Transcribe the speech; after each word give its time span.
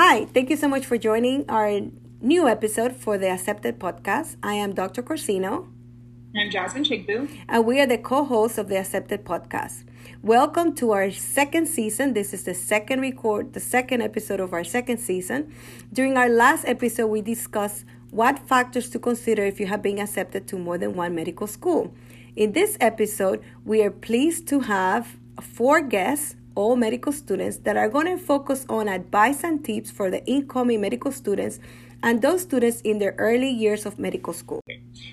Hi, 0.00 0.26
thank 0.26 0.48
you 0.48 0.56
so 0.56 0.68
much 0.68 0.86
for 0.86 0.96
joining 0.96 1.44
our 1.50 1.80
new 2.20 2.46
episode 2.46 2.94
for 2.94 3.18
the 3.18 3.30
Accepted 3.30 3.80
podcast. 3.80 4.36
I 4.44 4.54
am 4.54 4.72
Dr. 4.72 5.02
Corsino. 5.02 5.66
I'm 6.36 6.50
Jasmine 6.52 6.84
Chigbu. 6.84 7.28
And 7.48 7.66
we 7.66 7.80
are 7.80 7.86
the 7.86 7.98
co 7.98 8.24
hosts 8.24 8.58
of 8.58 8.68
the 8.68 8.78
Accepted 8.78 9.24
podcast. 9.24 9.82
Welcome 10.22 10.76
to 10.76 10.92
our 10.92 11.10
second 11.10 11.66
season. 11.66 12.14
This 12.14 12.32
is 12.32 12.44
the 12.44 12.54
second 12.54 13.00
record, 13.00 13.54
the 13.54 13.58
second 13.58 14.02
episode 14.02 14.38
of 14.38 14.52
our 14.52 14.62
second 14.62 14.98
season. 14.98 15.52
During 15.92 16.16
our 16.16 16.28
last 16.28 16.64
episode, 16.68 17.08
we 17.08 17.20
discussed 17.20 17.84
what 18.12 18.38
factors 18.38 18.88
to 18.90 19.00
consider 19.00 19.44
if 19.44 19.58
you 19.58 19.66
have 19.66 19.82
been 19.82 19.98
accepted 19.98 20.46
to 20.46 20.58
more 20.58 20.78
than 20.78 20.94
one 20.94 21.16
medical 21.16 21.48
school. 21.48 21.92
In 22.36 22.52
this 22.52 22.76
episode, 22.80 23.42
we 23.64 23.82
are 23.82 23.90
pleased 23.90 24.46
to 24.46 24.60
have 24.60 25.16
four 25.42 25.80
guests 25.80 26.36
all 26.58 26.74
medical 26.74 27.12
students 27.12 27.58
that 27.58 27.76
are 27.76 27.88
going 27.88 28.06
to 28.06 28.18
focus 28.18 28.66
on 28.68 28.88
advice 28.88 29.44
and 29.44 29.64
tips 29.64 29.92
for 29.92 30.10
the 30.10 30.24
incoming 30.26 30.80
medical 30.80 31.12
students 31.12 31.60
and 32.02 32.20
those 32.20 32.42
students 32.42 32.80
in 32.80 32.98
their 32.98 33.14
early 33.18 33.48
years 33.48 33.86
of 33.86 33.96
medical 33.96 34.32
school. 34.32 34.60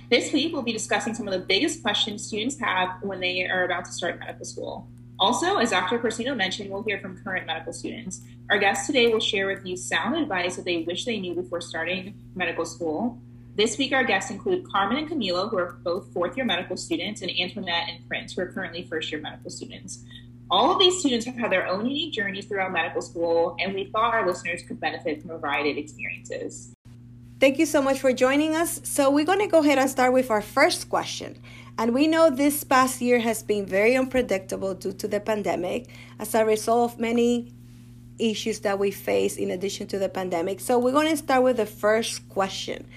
This 0.10 0.34
week, 0.34 0.54
we'll 0.54 0.64
be 0.64 0.74
discussing 0.74 1.14
some 1.14 1.28
of 1.28 1.34
the 1.34 1.46
biggest 1.46 1.84
questions 1.84 2.26
students 2.26 2.60
have 2.60 2.98
when 3.04 3.20
they 3.20 3.48
are 3.48 3.64
about 3.64 3.86
to 3.86 3.92
start 3.92 4.20
medical 4.20 4.44
school. 4.44 4.88
Also, 5.20 5.58
as 5.58 5.70
Dr. 5.70 6.00
Corsino 6.00 6.36
mentioned, 6.36 6.72
we'll 6.72 6.82
hear 6.82 7.00
from 7.00 7.16
current 7.24 7.46
medical 7.46 7.74
students. 7.74 8.22
Our 8.50 8.58
guests 8.58 8.88
today 8.88 9.14
will 9.14 9.20
share 9.20 9.46
with 9.46 9.64
you 9.64 9.78
sound 9.78 10.16
advice 10.16 10.56
that 10.56 10.66
they 10.66 10.82
wish 10.82 11.06
they 11.06 11.20
knew 11.20 11.36
before 11.36 11.62
starting 11.62 12.16
medical 12.34 12.66
school. 12.66 13.20
This 13.56 13.78
week, 13.78 13.94
our 13.94 14.04
guests 14.04 14.32
include 14.32 14.68
Carmen 14.68 14.98
and 14.98 15.08
Camilo, 15.08 15.50
who 15.50 15.58
are 15.58 15.78
both 15.84 16.12
fourth 16.12 16.36
year 16.36 16.46
medical 16.46 16.76
students, 16.76 17.22
and 17.22 17.32
Antoinette 17.40 17.88
and 17.88 18.06
Prince, 18.08 18.34
who 18.34 18.42
are 18.42 18.52
currently 18.52 18.84
first 18.84 19.12
year 19.12 19.22
medical 19.22 19.52
students. 19.52 20.04
All 20.52 20.72
of 20.72 20.80
these 20.80 21.00
students 21.00 21.26
have 21.26 21.36
had 21.36 21.52
their 21.52 21.68
own 21.68 21.86
unique 21.86 22.14
journeys 22.14 22.46
throughout 22.46 22.72
medical 22.72 23.02
school, 23.02 23.56
and 23.60 23.74
we 23.74 23.86
thought 23.86 24.14
our 24.14 24.28
listeners 24.28 24.62
could 24.62 24.80
benefit 24.80 25.22
from 25.22 25.32
a 25.32 25.38
variety 25.40 25.72
of 25.72 25.78
experiences. 25.78 26.72
Thank 27.40 27.58
you 27.58 27.66
so 27.66 27.82
much 27.82 28.00
for 28.00 28.14
joining 28.14 28.56
us. 28.56 28.80
So, 28.84 29.10
we're 29.10 29.26
going 29.26 29.40
to 29.40 29.48
go 29.48 29.60
ahead 29.60 29.80
and 29.80 29.90
start 29.90 30.14
with 30.14 30.30
our 30.30 30.42
first 30.42 30.90
question. 30.90 31.38
And 31.78 31.94
we 31.94 32.08
know 32.08 32.30
this 32.30 32.64
past 32.64 33.02
year 33.02 33.20
has 33.20 33.44
been 33.44 33.66
very 33.66 33.98
unpredictable 33.98 34.74
due 34.76 34.94
to 34.94 35.08
the 35.08 35.20
pandemic 35.20 35.90
as 36.20 36.34
a 36.36 36.46
result 36.46 36.94
of 36.94 37.00
many 37.00 37.52
issues 38.18 38.60
that 38.62 38.80
we 38.80 38.92
face 38.92 39.36
in 39.36 39.52
addition 39.52 39.88
to 39.88 40.00
the 40.00 40.08
pandemic. 40.08 40.60
So, 40.60 40.78
we're 40.78 40.94
going 40.94 41.10
to 41.10 41.18
start 41.18 41.44
with 41.44 41.58
the 41.58 41.66
first 41.66 42.30
question. 42.30 42.88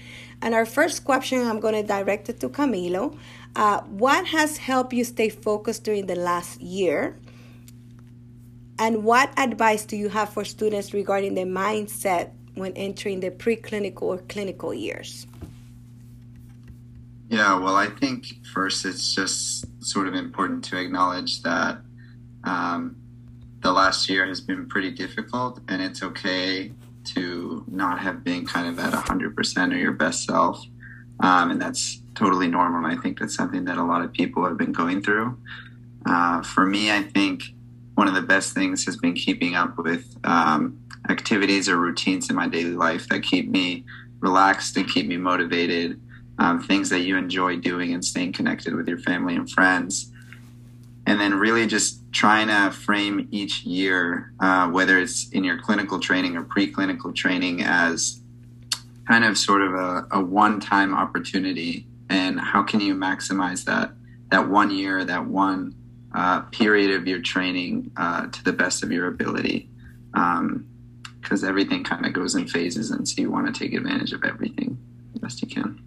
And 0.41 0.53
our 0.53 0.65
first 0.65 1.03
question, 1.03 1.45
I'm 1.45 1.59
going 1.59 1.73
to 1.73 1.83
direct 1.83 2.29
it 2.29 2.39
to 2.41 2.49
Camilo. 2.49 3.17
Uh, 3.55 3.81
what 3.81 4.27
has 4.27 4.57
helped 4.57 4.93
you 4.93 5.03
stay 5.03 5.29
focused 5.29 5.83
during 5.83 6.05
the 6.05 6.15
last 6.15 6.61
year? 6.61 7.17
And 8.79 9.03
what 9.03 9.37
advice 9.37 9.83
do 9.83 9.97
you 9.97 10.07
have 10.07 10.29
for 10.29 10.45
students 10.45 10.93
regarding 10.93 11.35
the 11.35 11.43
mindset 11.43 12.31
when 12.55 12.71
entering 12.73 13.19
the 13.19 13.29
preclinical 13.29 14.03
or 14.03 14.17
clinical 14.19 14.73
years? 14.73 15.27
Yeah, 17.27 17.59
well, 17.59 17.75
I 17.75 17.87
think 17.87 18.27
first 18.53 18.85
it's 18.85 19.13
just 19.13 19.65
sort 19.83 20.07
of 20.07 20.15
important 20.15 20.63
to 20.65 20.79
acknowledge 20.79 21.41
that 21.43 21.79
um, 22.45 22.95
the 23.61 23.71
last 23.71 24.09
year 24.09 24.25
has 24.25 24.39
been 24.39 24.65
pretty 24.67 24.91
difficult, 24.91 25.59
and 25.67 25.81
it's 25.81 26.01
okay 26.01 26.71
to 27.15 27.65
not 27.67 27.99
have 27.99 28.23
been 28.23 28.45
kind 28.45 28.67
of 28.67 28.79
at 28.79 28.93
100% 28.93 29.73
or 29.73 29.77
your 29.77 29.91
best 29.91 30.23
self. 30.23 30.65
Um, 31.19 31.51
and 31.51 31.61
that's 31.61 32.01
totally 32.15 32.47
normal. 32.47 32.89
I 32.89 32.95
think 32.95 33.19
that's 33.19 33.35
something 33.35 33.65
that 33.65 33.77
a 33.77 33.83
lot 33.83 34.03
of 34.03 34.13
people 34.13 34.45
have 34.45 34.57
been 34.57 34.71
going 34.71 35.01
through. 35.01 35.37
Uh, 36.05 36.41
for 36.41 36.65
me, 36.65 36.91
I 36.91 37.03
think 37.03 37.43
one 37.99 38.07
of 38.07 38.13
the 38.13 38.21
best 38.21 38.53
things 38.53 38.85
has 38.85 38.95
been 38.95 39.13
keeping 39.13 39.55
up 39.55 39.77
with 39.77 40.15
um, 40.23 40.79
activities 41.09 41.67
or 41.67 41.75
routines 41.75 42.29
in 42.29 42.35
my 42.37 42.47
daily 42.47 42.71
life 42.71 43.09
that 43.09 43.21
keep 43.21 43.49
me 43.49 43.83
relaxed 44.21 44.77
and 44.77 44.89
keep 44.89 45.05
me 45.05 45.17
motivated. 45.17 45.99
Um, 46.37 46.63
things 46.63 46.89
that 46.91 47.01
you 47.01 47.17
enjoy 47.17 47.57
doing 47.57 47.93
and 47.93 48.03
staying 48.03 48.31
connected 48.31 48.73
with 48.73 48.87
your 48.87 48.99
family 48.99 49.35
and 49.35 49.51
friends. 49.51 50.13
And 51.05 51.19
then 51.19 51.33
really 51.33 51.67
just 51.67 51.99
trying 52.13 52.47
to 52.47 52.71
frame 52.71 53.27
each 53.31 53.65
year, 53.65 54.31
uh, 54.39 54.69
whether 54.69 54.97
it's 54.97 55.27
in 55.31 55.43
your 55.43 55.59
clinical 55.59 55.99
training 55.99 56.37
or 56.37 56.45
preclinical 56.45 57.13
training, 57.13 57.63
as 57.65 58.21
kind 59.09 59.25
of 59.25 59.37
sort 59.37 59.61
of 59.61 59.73
a, 59.73 60.07
a 60.11 60.21
one 60.21 60.61
time 60.61 60.95
opportunity. 60.95 61.85
And 62.09 62.39
how 62.39 62.63
can 62.63 62.79
you 62.79 62.95
maximize 62.95 63.65
that, 63.65 63.91
that 64.31 64.47
one 64.47 64.71
year, 64.71 65.03
that 65.03 65.25
one 65.25 65.75
uh, 66.13 66.41
period 66.41 66.91
of 66.91 67.07
your 67.07 67.19
training 67.19 67.91
uh, 67.97 68.27
to 68.27 68.43
the 68.43 68.53
best 68.53 68.83
of 68.83 68.91
your 68.91 69.07
ability. 69.07 69.69
Because 70.11 71.43
um, 71.43 71.49
everything 71.49 71.83
kind 71.83 72.05
of 72.05 72.13
goes 72.13 72.35
in 72.35 72.47
phases 72.47 72.91
and 72.91 73.07
so 73.07 73.21
you 73.21 73.31
want 73.31 73.53
to 73.53 73.57
take 73.57 73.73
advantage 73.73 74.13
of 74.13 74.23
everything 74.23 74.77
the 75.13 75.19
best 75.19 75.41
you 75.41 75.47
can. 75.47 75.81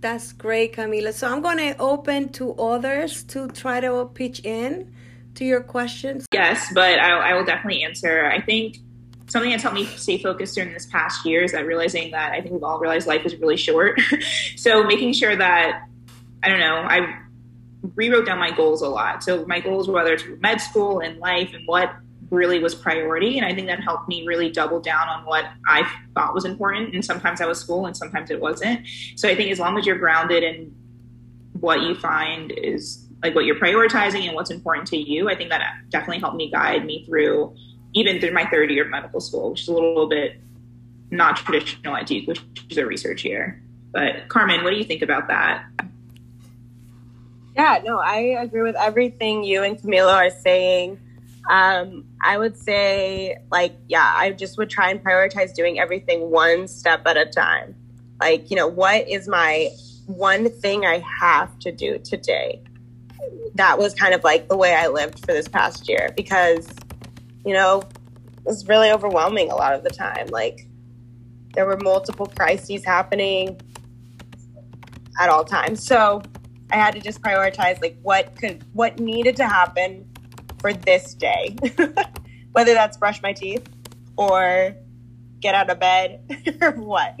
That's 0.00 0.32
great 0.32 0.74
Camilo. 0.74 1.12
So 1.12 1.28
i'm 1.28 1.42
going 1.42 1.58
to 1.58 1.76
open 1.78 2.30
to 2.30 2.54
others 2.54 3.22
to 3.24 3.48
try 3.48 3.80
to 3.80 4.10
pitch 4.12 4.40
in 4.44 4.92
to 5.36 5.44
your 5.44 5.60
questions. 5.60 6.26
Yes 6.32 6.72
but 6.74 6.98
I, 6.98 7.30
I 7.30 7.34
will 7.34 7.44
definitely 7.44 7.84
answer. 7.84 8.26
I 8.26 8.40
think 8.40 8.78
something 9.28 9.50
that's 9.50 9.62
helped 9.62 9.76
me 9.76 9.84
stay 9.84 10.18
focused 10.18 10.56
during 10.56 10.72
this 10.72 10.86
past 10.86 11.24
year 11.24 11.44
is 11.44 11.52
that 11.52 11.64
realizing 11.64 12.10
that 12.10 12.32
i 12.32 12.40
think 12.40 12.52
we've 12.52 12.64
all 12.64 12.80
realized 12.80 13.06
life 13.06 13.24
is 13.24 13.36
really 13.36 13.56
short. 13.56 14.00
So 14.56 14.82
making 14.82 15.12
sure 15.12 15.36
that 15.36 15.86
i 16.42 16.48
don't 16.48 16.58
know 16.58 16.76
i 16.76 17.20
rewrote 17.94 18.26
down 18.26 18.38
my 18.38 18.50
goals 18.50 18.82
a 18.82 18.88
lot. 18.88 19.22
So 19.22 19.44
my 19.46 19.60
goals, 19.60 19.88
were 19.88 19.94
whether 19.94 20.12
it's 20.12 20.24
med 20.40 20.60
school 20.60 21.00
and 21.00 21.18
life 21.18 21.52
and 21.54 21.66
what 21.66 21.94
really 22.30 22.60
was 22.60 22.74
priority. 22.74 23.38
And 23.38 23.46
I 23.46 23.54
think 23.54 23.66
that 23.66 23.80
helped 23.82 24.08
me 24.08 24.24
really 24.26 24.50
double 24.50 24.80
down 24.80 25.08
on 25.08 25.24
what 25.24 25.46
I 25.66 25.90
thought 26.14 26.34
was 26.34 26.44
important. 26.44 26.94
And 26.94 27.04
sometimes 27.04 27.40
that 27.40 27.48
was 27.48 27.58
school 27.58 27.86
and 27.86 27.96
sometimes 27.96 28.30
it 28.30 28.40
wasn't. 28.40 28.86
So 29.16 29.28
I 29.28 29.34
think 29.34 29.50
as 29.50 29.58
long 29.58 29.78
as 29.78 29.86
you're 29.86 29.98
grounded 29.98 30.44
in 30.44 30.74
what 31.58 31.82
you 31.82 31.94
find 31.94 32.52
is 32.52 33.06
like 33.22 33.34
what 33.34 33.44
you're 33.44 33.58
prioritizing 33.58 34.26
and 34.26 34.34
what's 34.34 34.50
important 34.50 34.86
to 34.88 34.96
you, 34.96 35.28
I 35.28 35.34
think 35.34 35.50
that 35.50 35.62
definitely 35.90 36.20
helped 36.20 36.36
me 36.36 36.50
guide 36.50 36.84
me 36.84 37.04
through 37.04 37.54
even 37.92 38.20
through 38.20 38.32
my 38.32 38.48
third 38.48 38.70
year 38.70 38.84
of 38.84 38.90
medical 38.90 39.20
school, 39.20 39.50
which 39.50 39.62
is 39.62 39.68
a 39.68 39.72
little 39.72 40.08
bit 40.08 40.40
not 41.10 41.36
traditional 41.36 41.96
at 41.96 42.06
Duke, 42.06 42.28
which 42.28 42.40
is 42.70 42.78
a 42.78 42.86
research 42.86 43.24
year. 43.24 43.60
But 43.92 44.28
Carmen, 44.28 44.62
what 44.62 44.70
do 44.70 44.76
you 44.76 44.84
think 44.84 45.02
about 45.02 45.26
that? 45.26 45.64
Yeah, 47.56 47.80
no, 47.84 47.98
I 47.98 48.36
agree 48.40 48.62
with 48.62 48.76
everything 48.76 49.44
you 49.44 49.62
and 49.62 49.76
Camilo 49.76 50.12
are 50.14 50.30
saying. 50.30 50.98
Um, 51.48 52.04
I 52.22 52.38
would 52.38 52.56
say, 52.56 53.38
like, 53.50 53.74
yeah, 53.88 54.12
I 54.14 54.30
just 54.30 54.56
would 54.58 54.70
try 54.70 54.90
and 54.90 55.02
prioritize 55.02 55.54
doing 55.54 55.80
everything 55.80 56.30
one 56.30 56.68
step 56.68 57.02
at 57.06 57.16
a 57.16 57.26
time. 57.26 57.74
Like, 58.20 58.50
you 58.50 58.56
know, 58.56 58.68
what 58.68 59.08
is 59.08 59.26
my 59.26 59.70
one 60.06 60.50
thing 60.50 60.84
I 60.84 61.02
have 61.20 61.58
to 61.60 61.72
do 61.72 61.98
today? 61.98 62.62
That 63.54 63.78
was 63.78 63.94
kind 63.94 64.14
of 64.14 64.22
like 64.22 64.48
the 64.48 64.56
way 64.56 64.74
I 64.74 64.88
lived 64.88 65.20
for 65.20 65.32
this 65.32 65.48
past 65.48 65.88
year 65.88 66.10
because, 66.16 66.68
you 67.44 67.54
know, 67.54 67.80
it 67.80 68.44
was 68.44 68.68
really 68.68 68.90
overwhelming 68.90 69.50
a 69.50 69.56
lot 69.56 69.74
of 69.74 69.82
the 69.82 69.90
time. 69.90 70.26
Like, 70.28 70.68
there 71.54 71.66
were 71.66 71.78
multiple 71.78 72.26
crises 72.26 72.84
happening 72.84 73.60
at 75.18 75.28
all 75.28 75.44
times. 75.44 75.84
So, 75.84 76.22
I 76.72 76.76
had 76.76 76.94
to 76.94 77.00
just 77.00 77.20
prioritize 77.20 77.80
like 77.80 77.96
what 78.02 78.36
could 78.36 78.64
what 78.72 78.98
needed 78.98 79.36
to 79.36 79.46
happen 79.46 80.08
for 80.60 80.72
this 80.72 81.14
day. 81.14 81.56
Whether 82.52 82.74
that's 82.74 82.96
brush 82.96 83.22
my 83.22 83.32
teeth 83.32 83.68
or 84.16 84.74
get 85.40 85.54
out 85.54 85.70
of 85.70 85.80
bed 85.80 86.20
or 86.60 86.72
what. 86.72 87.14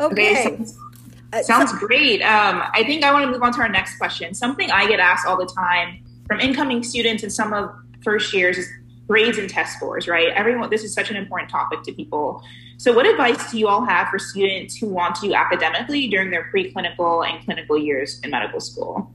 Okay. 0.00 0.30
okay 0.30 0.44
sounds, 0.44 0.78
uh, 1.32 1.42
sounds 1.42 1.72
great. 1.72 2.22
Um, 2.22 2.62
I 2.72 2.84
think 2.84 3.04
I 3.04 3.12
want 3.12 3.24
to 3.24 3.30
move 3.30 3.42
on 3.42 3.52
to 3.54 3.60
our 3.60 3.68
next 3.68 3.98
question. 3.98 4.34
Something 4.34 4.70
I 4.70 4.86
get 4.86 5.00
asked 5.00 5.26
all 5.26 5.36
the 5.36 5.46
time 5.46 6.04
from 6.26 6.40
incoming 6.40 6.82
students 6.82 7.22
and 7.22 7.32
some 7.32 7.52
of 7.52 7.70
first 8.04 8.32
years 8.32 8.58
is 8.58 8.68
grades 9.08 9.38
and 9.38 9.48
test 9.48 9.76
scores, 9.76 10.06
right? 10.06 10.28
Everyone, 10.28 10.70
this 10.70 10.84
is 10.84 10.94
such 10.94 11.10
an 11.10 11.16
important 11.16 11.50
topic 11.50 11.82
to 11.84 11.92
people. 11.92 12.42
So, 12.78 12.92
what 12.92 13.06
advice 13.06 13.50
do 13.50 13.58
you 13.58 13.66
all 13.66 13.84
have 13.84 14.06
for 14.06 14.20
students 14.20 14.76
who 14.76 14.86
want 14.86 15.16
to 15.16 15.22
do 15.22 15.34
academically 15.34 16.06
during 16.06 16.30
their 16.30 16.48
preclinical 16.54 17.28
and 17.28 17.44
clinical 17.44 17.76
years 17.76 18.20
in 18.20 18.30
medical 18.30 18.60
school? 18.60 19.12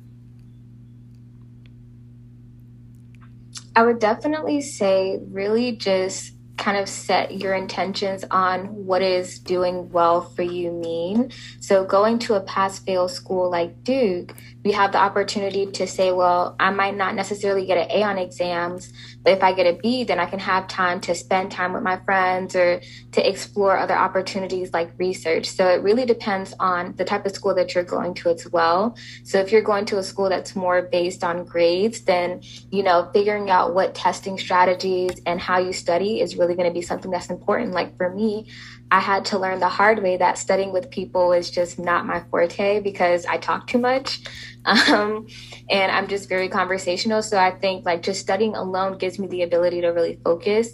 I 3.74 3.84
would 3.84 4.00
definitely 4.00 4.60
say 4.60 5.22
really 5.30 5.78
just 5.78 6.33
kind 6.58 6.78
of 6.78 6.88
set 6.88 7.40
your 7.40 7.54
intentions 7.54 8.24
on 8.30 8.66
what 8.86 9.02
is 9.02 9.40
doing 9.40 9.90
well 9.90 10.22
for 10.22 10.44
you 10.44 10.72
mean. 10.72 11.32
So 11.60 11.84
going 11.84 12.20
to 12.20 12.36
a 12.36 12.42
pass 12.42 12.80
fail 12.80 13.10
school 13.10 13.50
like 13.50 13.84
Duke, 13.84 14.36
we 14.64 14.72
have 14.72 14.92
the 14.92 15.00
opportunity 15.00 15.66
to 15.66 15.88
say, 15.88 16.12
well, 16.12 16.56
I 16.60 16.70
might 16.70 16.96
not 16.96 17.16
necessarily 17.16 17.66
get 17.66 17.78
an 17.78 17.92
A 17.92 18.04
on 18.04 18.18
exams, 18.18 18.94
but 19.24 19.34
if 19.34 19.44
I 19.44 19.54
get 19.54 19.68
a 19.68 19.74
B, 19.74 20.04
then 20.04 20.20
I 20.20 20.26
can 20.26 20.40
have 20.40 20.68
time 20.68 21.02
to 21.02 21.16
spend 21.16 21.52
time 21.52 21.74
with 21.74 21.84
my 21.84 21.98
friends 22.06 22.56
or 22.56 22.82
to 23.14 23.28
explore 23.30 23.78
other 23.78 23.96
opportunities 23.96 24.72
like 24.72 24.92
research. 24.98 25.48
So 25.48 25.68
it 25.68 25.82
really 25.82 26.06
depends 26.06 26.54
on 26.60 26.96
the 26.96 27.04
type 27.04 27.26
of 27.26 27.34
school 27.34 27.56
that 27.56 27.74
you're 27.74 27.84
going 27.84 28.14
to 28.16 28.30
as 28.30 28.48
well. 28.52 28.96
So 29.24 29.40
if 29.40 29.52
you're 29.52 29.62
going 29.62 29.86
to 29.86 29.98
a 29.98 30.04
school 30.04 30.30
that's 30.30 30.56
more 30.56 30.84
based 30.84 31.24
on 31.24 31.46
grades, 31.46 32.02
then, 32.02 32.42
you 32.70 32.84
know, 32.84 33.10
figuring 33.12 33.50
out 33.50 33.74
what 33.74 33.96
testing 33.96 34.38
strategies 34.38 35.20
and 35.26 35.42
how 35.42 35.58
you 35.58 35.74
study 35.74 36.22
is 36.22 36.38
really 36.38 36.43
going 36.48 36.70
to 36.70 36.74
be 36.74 36.82
something 36.82 37.12
that's 37.12 37.30
important. 37.30 37.72
Like 37.72 37.98
for 37.98 38.10
me, 38.10 38.48
I 38.92 39.00
had 39.00 39.26
to 39.26 39.40
learn 39.40 39.60
the 39.60 39.70
hard 39.70 40.04
way 40.04 40.18
that 40.18 40.38
studying 40.38 40.72
with 40.72 40.92
people 40.92 41.34
is 41.34 41.50
just 41.50 41.80
not 41.80 42.06
my 42.06 42.24
forte 42.30 42.80
because 42.80 43.26
I 43.26 43.38
talk 43.38 43.68
too 43.68 43.80
much. 43.80 44.22
Um, 44.66 45.28
and 45.70 45.92
I'm 45.92 46.08
just 46.08 46.30
very 46.30 46.48
conversational. 46.48 47.22
So 47.22 47.38
I 47.38 47.52
think 47.52 47.86
like 47.86 48.02
just 48.02 48.22
studying 48.22 48.56
alone 48.56 48.98
gives 48.98 49.20
me 49.20 49.28
the 49.28 49.42
ability 49.42 49.82
to 49.82 49.90
really 49.90 50.22
focus 50.24 50.70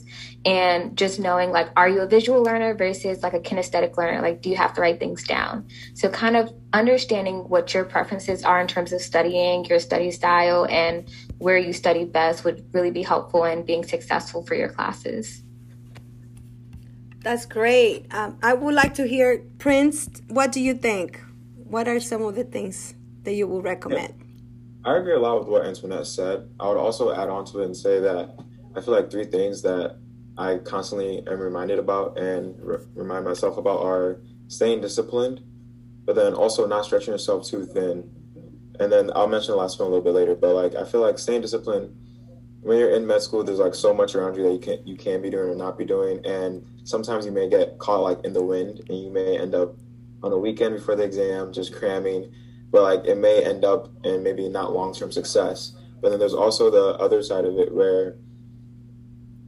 and 0.45 0.95
just 0.95 1.19
knowing 1.19 1.49
like, 1.49 1.69
are 1.75 1.89
you 1.89 2.01
a 2.01 2.05
visual 2.05 2.43
learner 2.43 2.75
versus 2.75 3.23
like 3.23 3.33
a 3.33 3.39
kinesthetic 3.39 3.97
learner? 3.97 4.21
Like, 4.21 4.41
do 4.41 4.49
you 4.51 4.57
have 4.57 4.75
to 4.75 4.81
write 4.81 4.99
things 4.99 5.23
down? 5.23 5.67
So 5.95 6.07
kind 6.07 6.37
of 6.37 6.53
understanding 6.71 7.49
what 7.49 7.73
your 7.73 7.83
preferences 7.83 8.43
are 8.43 8.61
in 8.61 8.67
terms 8.67 8.93
of 8.93 9.01
studying, 9.01 9.65
your 9.65 9.79
study 9.79 10.11
style, 10.11 10.67
and 10.69 11.09
where 11.39 11.57
you 11.57 11.73
study 11.73 12.05
best 12.05 12.43
would 12.45 12.63
really 12.73 12.91
be 12.91 13.01
helpful 13.01 13.43
in 13.45 13.65
being 13.65 13.83
successful 13.83 14.45
for 14.45 14.53
your 14.53 14.69
classes. 14.69 15.41
That's 17.21 17.45
great. 17.45 18.05
Um, 18.13 18.37
I 18.41 18.53
would 18.53 18.73
like 18.73 18.93
to 18.95 19.07
hear 19.07 19.43
Prince. 19.57 20.09
What 20.29 20.51
do 20.51 20.61
you 20.61 20.73
think? 20.73 21.21
What 21.65 21.87
are 21.87 21.99
some 21.99 22.21
of 22.23 22.35
the 22.35 22.43
things 22.43 22.93
that 23.23 23.33
you 23.33 23.47
would 23.47 23.63
recommend? 23.63 24.15
Yeah. 24.17 24.91
I 24.91 24.97
agree 24.97 25.13
a 25.13 25.19
lot 25.19 25.39
with 25.39 25.49
what 25.49 25.65
Antoinette 25.65 26.07
said. 26.07 26.49
I 26.59 26.67
would 26.69 26.77
also 26.77 27.11
add 27.11 27.27
on 27.29 27.45
to 27.47 27.59
it 27.59 27.65
and 27.65 27.75
say 27.75 27.99
that 27.99 28.39
I 28.75 28.81
feel 28.81 28.93
like 28.93 29.11
three 29.11 29.25
things 29.25 29.61
that 29.63 29.97
I 30.37 30.57
constantly 30.57 31.21
am 31.27 31.39
reminded 31.39 31.79
about 31.79 32.17
and 32.17 32.55
re- 32.61 32.77
remind 32.95 33.25
myself 33.25 33.57
about 33.57 33.81
are 33.83 34.21
staying 34.47 34.79
disciplined, 34.79 35.41
but 36.05 36.15
then 36.15 36.33
also 36.33 36.65
not 36.65 36.85
stretching 36.85 37.11
yourself 37.11 37.45
too 37.45 37.65
thin. 37.65 38.09
And 38.79 38.89
then 38.89 39.11
I'll 39.13 39.27
mention 39.27 39.51
the 39.51 39.57
last 39.57 39.77
one 39.77 39.87
a 39.87 39.91
little 39.91 40.03
bit 40.03 40.13
later, 40.13 40.35
but 40.35 40.55
like 40.55 40.75
I 40.75 40.85
feel 40.85 41.01
like 41.01 41.19
staying 41.19 41.41
disciplined 41.41 41.93
when 42.61 42.77
you're 42.77 42.91
in 42.91 43.07
med 43.07 43.21
school, 43.21 43.43
there's 43.43 43.59
like 43.59 43.75
so 43.75 43.93
much 43.93 44.15
around 44.15 44.35
you 44.35 44.43
that 44.43 44.51
you 44.53 44.59
can 44.59 44.87
you 44.87 44.95
can 44.95 45.21
be 45.21 45.29
doing 45.29 45.49
or 45.49 45.55
not 45.55 45.77
be 45.77 45.85
doing, 45.85 46.25
and 46.25 46.65
sometimes 46.83 47.25
you 47.25 47.31
may 47.31 47.49
get 47.49 47.77
caught 47.79 48.01
like 48.01 48.23
in 48.25 48.33
the 48.33 48.43
wind, 48.43 48.81
and 48.89 49.03
you 49.03 49.09
may 49.09 49.37
end 49.37 49.55
up 49.55 49.75
on 50.21 50.31
a 50.33 50.37
weekend 50.37 50.75
before 50.75 50.95
the 50.95 51.03
exam 51.03 51.53
just 51.53 51.73
cramming, 51.73 52.31
but 52.71 52.83
like 52.83 53.05
it 53.05 53.17
may 53.17 53.43
end 53.43 53.63
up 53.63 53.89
in 54.03 54.23
maybe 54.23 54.49
not 54.49 54.73
long 54.73 54.93
term 54.93 55.11
success. 55.11 55.73
But 56.01 56.09
then 56.09 56.19
there's 56.19 56.33
also 56.33 56.69
the 56.69 56.97
other 56.99 57.21
side 57.21 57.45
of 57.45 57.57
it 57.57 57.73
where 57.73 58.17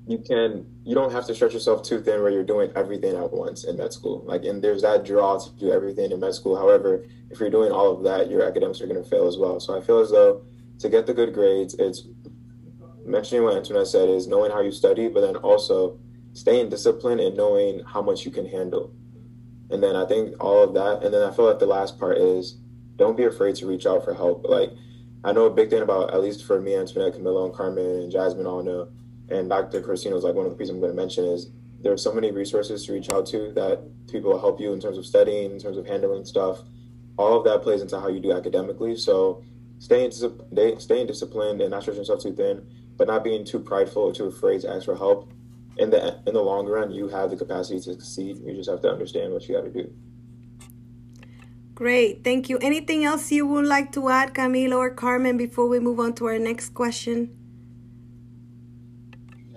you 0.08 0.18
can 0.18 0.66
you 0.84 0.96
don't 0.96 1.12
have 1.12 1.26
to 1.28 1.36
stretch 1.36 1.54
yourself 1.54 1.84
too 1.84 2.02
thin 2.02 2.22
where 2.22 2.32
you're 2.32 2.44
doing 2.44 2.72
everything 2.76 3.16
at 3.16 3.32
once 3.32 3.66
in 3.66 3.78
med 3.78 3.92
school. 3.92 4.24
Like 4.26 4.46
and 4.46 4.64
there's 4.64 4.82
that 4.84 5.04
draw 5.04 5.38
to 5.38 5.52
do 5.60 5.72
everything 5.72 6.12
in 6.12 6.20
med 6.20 6.34
school. 6.34 6.56
However, 6.56 7.06
if 7.30 7.40
you're 7.40 7.50
doing 7.50 7.72
all 7.72 7.92
of 7.92 8.04
that, 8.04 8.30
your 8.30 8.44
academics 8.44 8.80
are 8.82 8.88
going 8.88 9.02
to 9.02 9.10
fail 9.10 9.28
as 9.28 9.38
well. 9.38 9.60
So 9.60 9.78
I 9.78 9.82
feel 9.82 10.00
as 10.00 10.12
though 10.12 10.44
to 10.80 10.90
get 10.90 11.06
the 11.06 11.14
good 11.14 11.34
grades, 11.34 11.76
it's 11.76 12.08
mentioning 13.06 13.44
what 13.44 13.56
Antoinette 13.56 13.88
said 13.88 14.10
is 14.10 14.28
knowing 14.28 14.52
how 14.52 14.62
you 14.62 14.72
study, 14.72 15.08
but 15.08 15.22
then 15.22 15.36
also 15.38 16.00
staying 16.34 16.70
disciplined 16.70 17.20
and 17.20 17.36
knowing 17.36 17.84
how 17.86 18.02
much 18.02 18.26
you 18.26 18.32
can 18.32 18.46
handle. 18.46 18.94
And 19.70 19.82
then 19.82 19.96
I 19.96 20.06
think 20.06 20.36
all 20.40 20.64
of 20.64 20.74
that, 20.74 21.04
and 21.04 21.14
then 21.14 21.24
I 21.24 21.32
feel 21.32 21.46
like 21.46 21.60
the 21.60 21.66
last 21.66 21.98
part 22.00 22.18
is 22.18 22.58
don't 22.98 23.18
be 23.18 23.24
afraid 23.24 23.56
to 23.56 23.68
reach 23.68 23.86
out 23.86 24.04
for 24.04 24.14
help. 24.14 24.46
Like 24.48 24.72
I 25.24 25.32
know 25.32 25.46
a 25.46 25.50
big 25.50 25.70
thing 25.70 25.82
about 25.82 26.14
at 26.14 26.22
least 26.22 26.46
for 26.46 26.60
me, 26.60 26.76
Antoinette, 26.76 27.14
Camilo, 27.14 27.46
and 27.46 27.54
Carmen, 27.54 27.86
and 27.86 28.12
Jasmine 28.12 28.46
all 28.46 28.64
know, 28.64 28.90
and 29.30 29.50
Dr. 29.50 29.82
Corsino 29.82 30.16
is 30.18 30.24
like 30.24 30.36
one 30.36 30.46
of 30.46 30.52
the 30.52 30.58
pieces 30.58 30.74
I'm 30.74 30.80
going 30.80 30.92
to 30.92 30.96
mention 30.96 31.26
is 31.26 31.52
there 31.82 31.94
are 31.94 31.98
so 31.98 32.14
many 32.14 32.32
resources 32.32 32.86
to 32.86 32.94
reach 32.94 33.10
out 33.12 33.26
to 33.28 33.52
that 33.54 33.82
people 34.08 34.32
will 34.32 34.40
help 34.40 34.60
you 34.60 34.74
in 34.74 34.80
terms 34.80 34.98
of 34.98 35.06
studying, 35.06 35.52
in 35.52 35.60
terms 35.60 35.78
of 35.78 35.88
handling 35.88 36.26
stuff. 36.26 36.60
All 37.18 37.38
of 37.38 37.44
that 37.46 37.62
plays 37.64 37.82
into 37.82 38.00
how 38.00 38.08
you 38.08 38.20
do 38.20 38.34
academically. 38.34 38.96
So 38.96 39.44
staying 39.80 40.12
staying 40.12 41.08
disciplined 41.08 41.62
and 41.62 41.72
not 41.72 41.82
stretching 41.82 42.02
yourself 42.02 42.22
too 42.22 42.34
thin 42.34 42.68
but 43.02 43.08
not 43.08 43.24
being 43.24 43.44
too 43.44 43.58
prideful 43.58 44.04
or 44.04 44.14
too 44.14 44.26
afraid 44.26 44.62
to 44.62 44.70
ask 44.70 44.86
for 44.86 44.96
help. 44.96 45.28
In 45.78 45.90
the 45.90 46.20
in 46.28 46.36
the 46.36 46.44
long 46.52 46.68
run, 46.68 46.92
you 46.92 47.08
have 47.08 47.32
the 47.32 47.36
capacity 47.36 47.80
to 47.80 47.94
succeed. 47.94 48.38
You 48.46 48.54
just 48.54 48.70
have 48.70 48.84
to 48.84 48.92
understand 48.92 49.34
what 49.34 49.50
you 49.50 49.56
got 49.56 49.64
to 49.64 49.72
do. 49.72 49.92
Great, 51.74 52.24
thank 52.24 52.48
you. 52.48 52.60
Anything 52.60 53.04
else 53.04 53.32
you 53.32 53.48
would 53.48 53.66
like 53.66 53.92
to 53.94 54.10
add, 54.10 54.36
Camilo 54.36 54.78
or 54.78 54.92
Carmen, 54.92 55.36
before 55.36 55.68
we 55.68 55.80
move 55.80 56.00
on 56.00 56.14
to 56.14 56.28
our 56.28 56.38
next 56.38 56.76
question? 56.76 57.36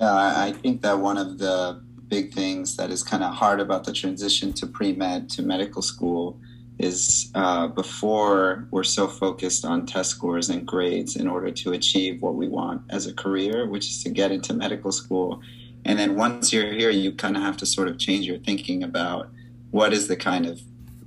Yeah, 0.01 0.15
I 0.47 0.53
think 0.53 0.81
that 0.81 0.99
one 0.99 1.19
of 1.19 1.37
the 1.37 1.83
big 2.09 2.33
things 2.33 2.77
that 2.79 2.91
is 2.91 3.03
kind 3.03 3.23
of 3.23 3.35
hard 3.35 3.61
about 3.61 3.85
the 3.85 3.93
transition 3.93 4.55
to 4.55 4.67
pre 4.67 4.95
med 4.95 5.29
to 5.37 5.43
medical 5.43 5.83
school 5.83 6.41
is 6.79 7.31
uh, 7.35 7.69
before 7.69 8.67
we're 8.71 8.83
so 8.83 9.07
focused 9.07 9.65
on 9.65 9.87
test 9.87 10.11
scores 10.11 10.49
and 10.49 10.67
grades 10.67 11.17
in 11.17 11.29
order 11.29 11.51
to 11.51 11.73
achieve 11.73 12.21
what 12.21 12.35
we 12.35 12.49
want 12.49 12.83
as 12.91 13.07
a 13.07 13.15
career, 13.15 13.67
which 13.67 13.87
is 13.87 14.03
to 14.03 14.11
get 14.11 14.33
into 14.33 14.53
medical 14.53 14.91
school. 14.91 15.41
And 15.85 15.99
then 15.99 16.17
once 16.17 16.53
you're 16.53 16.73
here, 16.73 16.91
you 16.91 17.13
kind 17.13 17.37
of 17.37 17.43
have 17.43 17.57
to 17.59 17.67
sort 17.67 17.89
of 17.89 17.99
change 17.99 18.27
your 18.27 18.39
thinking 18.39 18.83
about 18.83 19.29
what 19.71 19.93
is 19.93 20.09
the 20.09 20.17
kind 20.17 20.47
of 20.47 20.61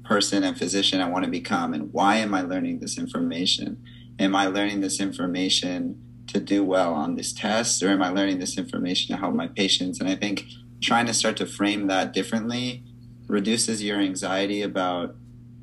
person 0.03 0.43
and 0.43 0.57
physician 0.57 1.01
I 1.01 1.09
want 1.09 1.25
to 1.25 1.31
become 1.31 1.73
and 1.73 1.91
why 1.91 2.15
am 2.15 2.33
I 2.33 2.41
learning 2.41 2.79
this 2.79 2.97
information? 2.97 3.83
Am 4.19 4.35
I 4.35 4.47
learning 4.47 4.79
this 4.81 5.01
information 5.01 6.01
to 6.27 6.39
do 6.39 6.63
well 6.63 6.93
on 6.93 7.15
this 7.15 7.33
test 7.33 7.83
or 7.83 7.89
am 7.89 8.01
I 8.01 8.09
learning 8.09 8.39
this 8.39 8.57
information 8.57 9.13
to 9.13 9.19
help 9.19 9.33
my 9.33 9.47
patients? 9.47 9.99
And 9.99 10.09
I 10.09 10.15
think 10.15 10.45
trying 10.81 11.07
to 11.07 11.13
start 11.13 11.35
to 11.37 11.45
frame 11.45 11.87
that 11.87 12.13
differently 12.13 12.83
reduces 13.27 13.83
your 13.83 13.99
anxiety 13.99 14.61
about 14.61 15.15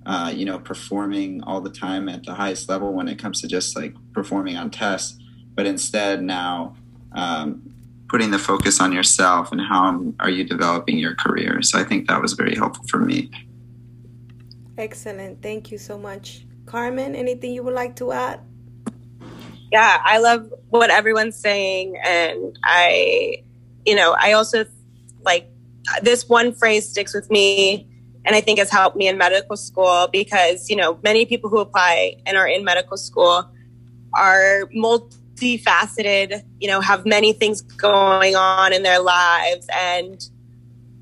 uh, 0.07 0.33
you 0.35 0.45
know, 0.45 0.59
performing 0.59 1.43
all 1.45 1.61
the 1.61 1.71
time 1.71 2.09
at 2.09 2.25
the 2.25 2.35
highest 2.35 2.69
level 2.69 2.93
when 2.93 3.09
it 3.09 3.19
comes 3.19 3.41
to 3.41 3.49
just 3.49 3.77
like 3.77 3.95
performing 4.13 4.57
on 4.57 4.71
tests, 4.71 5.19
but 5.55 5.67
instead 5.67 6.23
now 6.23 6.77
um, 7.13 7.75
putting 8.09 8.31
the 8.31 8.39
focus 8.39 8.81
on 8.81 8.93
yourself 8.93 9.51
and 9.51 9.61
how 9.61 10.13
are 10.21 10.31
you 10.31 10.45
developing 10.45 10.99
your 10.99 11.15
career. 11.15 11.63
So 11.63 11.79
I 11.79 11.85
think 11.85 12.09
that 12.09 12.21
was 12.21 12.35
very 12.35 12.55
helpful 12.55 12.85
for 12.89 12.99
me. 12.99 13.31
Excellent. 14.77 15.41
Thank 15.41 15.71
you 15.71 15.79
so 15.79 15.97
much. 15.97 16.47
Carmen, 16.67 17.15
anything 17.15 17.53
you 17.53 17.63
would 17.63 17.75
like 17.75 17.97
to 17.97 18.13
add? 18.13 18.41
Yeah, 19.73 20.01
I 20.05 20.19
love 20.19 20.53
what 20.69 20.91
everyone's 20.91 21.37
saying. 21.37 21.97
And 22.05 22.59
I, 22.63 23.43
you 23.87 23.95
know, 23.95 24.15
I 24.19 24.33
also 24.33 24.65
like 25.25 25.49
this 26.03 26.29
one 26.29 26.53
phrase 26.53 26.89
sticks 26.89 27.15
with 27.15 27.31
me 27.31 27.89
and 28.25 28.35
I 28.35 28.41
think 28.41 28.59
has 28.59 28.71
helped 28.71 28.97
me 28.97 29.07
in 29.07 29.19
medical 29.19 29.57
school 29.57 30.09
because, 30.11 30.71
you 30.71 30.77
know, 30.77 30.99
many 31.03 31.27
people 31.27 31.51
who 31.51 31.59
apply 31.59 32.17
and 32.25 32.37
are 32.37 32.49
in 32.49 32.65
medical 32.65 32.97
school 32.97 33.51
are 34.15 34.69
multifaceted, 34.75 36.43
you 36.59 36.69
know, 36.69 36.81
have 36.81 37.05
many 37.05 37.33
things 37.33 37.61
going 37.61 38.35
on 38.35 38.73
in 38.73 38.83
their 38.83 39.01
lives 39.01 39.67
and, 39.75 40.27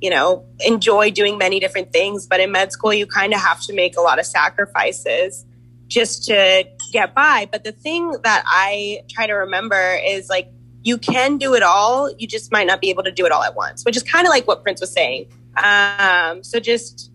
you 0.01 0.11
know, 0.11 0.45
enjoy 0.61 1.11
doing 1.11 1.39
many 1.39 1.61
different 1.61 1.93
things. 1.93 2.27
But 2.27 2.41
in 2.41 2.51
med 2.51 2.73
school, 2.73 2.93
you 2.93 3.07
kind 3.07 3.33
of 3.33 3.41
have 3.41 3.61
to 3.63 3.73
make 3.73 3.97
a 3.97 4.01
lot 4.01 4.19
of 4.19 4.27
sacrifices 4.27 5.45
just 5.87 6.25
to 6.25 6.67
get 6.91 7.15
by. 7.15 7.49
But 7.53 7.63
the 7.63 7.73
thing 7.73 8.17
that 8.25 8.43
I 8.47 9.03
try 9.09 9.29
to 9.29 9.35
remember 9.35 9.97
is 10.05 10.29
like, 10.29 10.49
you 10.83 10.99
can 10.99 11.39
do 11.39 11.55
it 11.55 11.63
all. 11.63 12.11
You 12.11 12.27
just 12.27 12.51
might 12.51 12.67
not 12.67 12.81
be 12.81 12.91
able 12.91 13.05
to 13.05 13.13
do 13.13 13.25
it 13.27 13.31
all 13.31 13.45
at 13.45 13.55
once, 13.55 13.85
which 13.85 13.97
is 13.97 14.03
kind 14.03 14.27
of 14.27 14.31
like 14.31 14.49
what 14.49 14.65
Prince 14.65 14.81
was 14.81 14.91
saying. 14.91 15.29
Um, 15.57 16.43
so 16.43 16.59
just 16.59 17.12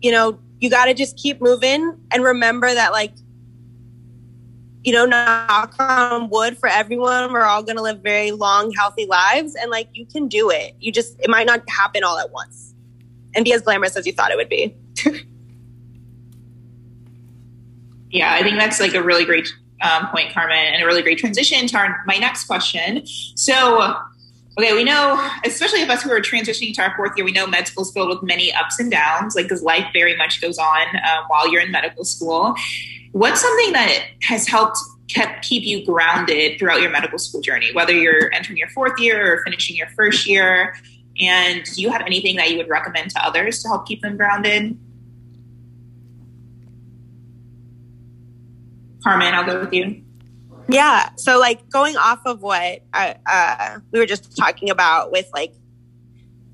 you 0.00 0.12
know, 0.12 0.38
you 0.60 0.70
got 0.70 0.86
to 0.86 0.94
just 0.94 1.16
keep 1.16 1.40
moving 1.40 1.98
and 2.10 2.24
remember 2.24 2.72
that, 2.72 2.92
like, 2.92 3.12
you 4.82 4.92
know, 4.92 5.06
knock 5.06 5.74
on 5.78 6.30
wood 6.30 6.56
for 6.56 6.68
everyone. 6.68 7.32
We're 7.32 7.42
all 7.42 7.62
going 7.62 7.76
to 7.76 7.82
live 7.82 8.00
very 8.00 8.30
long, 8.30 8.72
healthy 8.72 9.06
lives. 9.06 9.54
And 9.54 9.70
like, 9.70 9.88
you 9.92 10.06
can 10.06 10.28
do 10.28 10.50
it. 10.50 10.74
You 10.80 10.92
just, 10.92 11.18
it 11.20 11.28
might 11.28 11.46
not 11.46 11.62
happen 11.68 12.04
all 12.04 12.18
at 12.18 12.32
once 12.32 12.74
and 13.34 13.44
be 13.44 13.52
as 13.52 13.62
glamorous 13.62 13.96
as 13.96 14.06
you 14.06 14.12
thought 14.12 14.30
it 14.30 14.36
would 14.36 14.48
be. 14.48 14.74
yeah, 18.10 18.32
I 18.34 18.42
think 18.42 18.58
that's 18.58 18.80
like 18.80 18.94
a 18.94 19.02
really 19.02 19.24
great 19.24 19.48
um, 19.82 20.08
point, 20.08 20.32
Carmen, 20.32 20.56
and 20.56 20.82
a 20.82 20.86
really 20.86 21.02
great 21.02 21.18
transition 21.18 21.66
to 21.68 21.76
our, 21.76 22.02
my 22.06 22.16
next 22.16 22.46
question. 22.46 23.06
So, 23.06 23.94
okay, 24.58 24.74
we 24.74 24.82
know, 24.82 25.30
especially 25.44 25.82
of 25.82 25.90
us 25.90 26.02
who 26.02 26.10
are 26.10 26.20
transitioning 26.20 26.74
to 26.74 26.82
our 26.82 26.94
fourth 26.96 27.12
year, 27.16 27.24
we 27.24 27.32
know 27.32 27.46
med 27.46 27.68
school 27.68 27.84
is 27.84 27.92
filled 27.92 28.08
with 28.08 28.22
many 28.22 28.52
ups 28.52 28.80
and 28.80 28.90
downs, 28.90 29.36
like 29.36 29.44
because 29.44 29.62
life 29.62 29.86
very 29.92 30.16
much 30.16 30.40
goes 30.40 30.58
on 30.58 30.86
um, 30.96 31.24
while 31.28 31.50
you're 31.50 31.62
in 31.62 31.70
medical 31.70 32.04
school. 32.04 32.54
What's 33.12 33.40
something 33.40 33.72
that 33.72 34.06
has 34.22 34.48
helped 34.48 34.78
kept 35.08 35.44
keep 35.44 35.64
you 35.64 35.86
grounded 35.86 36.58
throughout 36.58 36.82
your 36.82 36.90
medical 36.90 37.18
school 37.18 37.40
journey, 37.40 37.72
whether 37.72 37.92
you're 37.92 38.32
entering 38.34 38.58
your 38.58 38.68
fourth 38.70 38.98
year 38.98 39.34
or 39.34 39.44
finishing 39.44 39.76
your 39.76 39.88
first 39.96 40.26
year? 40.26 40.74
And 41.20 41.64
do 41.64 41.80
you 41.80 41.90
have 41.90 42.02
anything 42.02 42.36
that 42.36 42.50
you 42.50 42.56
would 42.58 42.68
recommend 42.68 43.10
to 43.12 43.24
others 43.24 43.62
to 43.62 43.68
help 43.68 43.86
keep 43.86 44.02
them 44.02 44.16
grounded? 44.16 44.76
Carmen, 49.04 49.34
I'll 49.34 49.46
go 49.46 49.60
with 49.60 49.72
you. 49.72 50.04
Yeah. 50.68 51.10
So, 51.16 51.38
like, 51.38 51.68
going 51.70 51.96
off 51.96 52.20
of 52.26 52.42
what 52.42 52.82
uh, 52.92 53.14
uh, 53.26 53.78
we 53.90 53.98
were 53.98 54.06
just 54.06 54.36
talking 54.36 54.70
about 54.70 55.12
with 55.12 55.30
like 55.32 55.54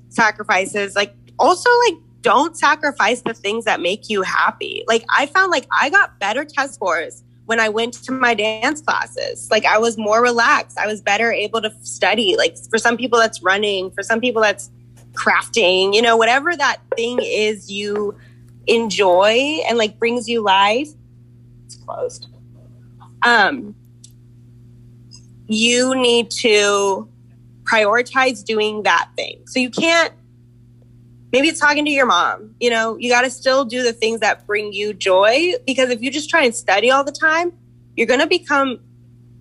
sacrifices, 0.09 0.95
like, 0.95 1.13
also, 1.37 1.69
like, 1.87 1.95
don't 2.21 2.57
sacrifice 2.57 3.21
the 3.21 3.33
things 3.33 3.65
that 3.65 3.81
make 3.81 4.09
you 4.09 4.21
happy. 4.21 4.83
Like, 4.87 5.05
I 5.09 5.25
found 5.27 5.51
like 5.51 5.67
I 5.71 5.89
got 5.89 6.19
better 6.19 6.45
test 6.45 6.75
scores 6.75 7.23
when 7.45 7.59
I 7.59 7.69
went 7.69 7.93
to 8.05 8.11
my 8.11 8.33
dance 8.33 8.81
classes. 8.81 9.49
Like, 9.51 9.65
I 9.65 9.77
was 9.77 9.97
more 9.97 10.21
relaxed. 10.21 10.79
I 10.79 10.87
was 10.87 11.01
better 11.01 11.31
able 11.31 11.61
to 11.61 11.71
study. 11.81 12.35
Like, 12.37 12.57
for 12.69 12.77
some 12.77 12.97
people, 12.97 13.19
that's 13.19 13.43
running, 13.43 13.91
for 13.91 14.01
some 14.01 14.21
people, 14.21 14.41
that's 14.41 14.71
crafting, 15.15 15.93
you 15.93 16.01
know, 16.01 16.17
whatever 16.17 16.55
that 16.55 16.77
thing 16.95 17.19
is 17.21 17.71
you 17.71 18.15
enjoy 18.67 19.61
and 19.67 19.77
like 19.77 19.97
brings 19.97 20.27
you 20.27 20.41
life. 20.41 20.89
It's 21.65 21.75
closed. 21.75 22.27
Um, 23.23 23.75
you 25.47 25.95
need 25.95 26.31
to 26.31 27.07
prioritize 27.63 28.43
doing 28.43 28.83
that 28.83 29.09
thing. 29.15 29.41
So 29.45 29.59
you 29.59 29.69
can't, 29.69 30.13
maybe 31.31 31.47
it's 31.47 31.59
talking 31.59 31.85
to 31.85 31.91
your 31.91 32.05
mom, 32.05 32.55
you 32.59 32.69
know, 32.69 32.97
you 32.97 33.09
got 33.09 33.21
to 33.21 33.29
still 33.29 33.65
do 33.65 33.83
the 33.83 33.93
things 33.93 34.19
that 34.21 34.45
bring 34.45 34.73
you 34.73 34.93
joy 34.93 35.53
because 35.65 35.89
if 35.89 36.01
you 36.01 36.11
just 36.11 36.29
try 36.29 36.43
and 36.43 36.55
study 36.55 36.91
all 36.91 37.03
the 37.03 37.11
time, 37.11 37.51
you're 37.95 38.07
going 38.07 38.19
to 38.19 38.27
become 38.27 38.79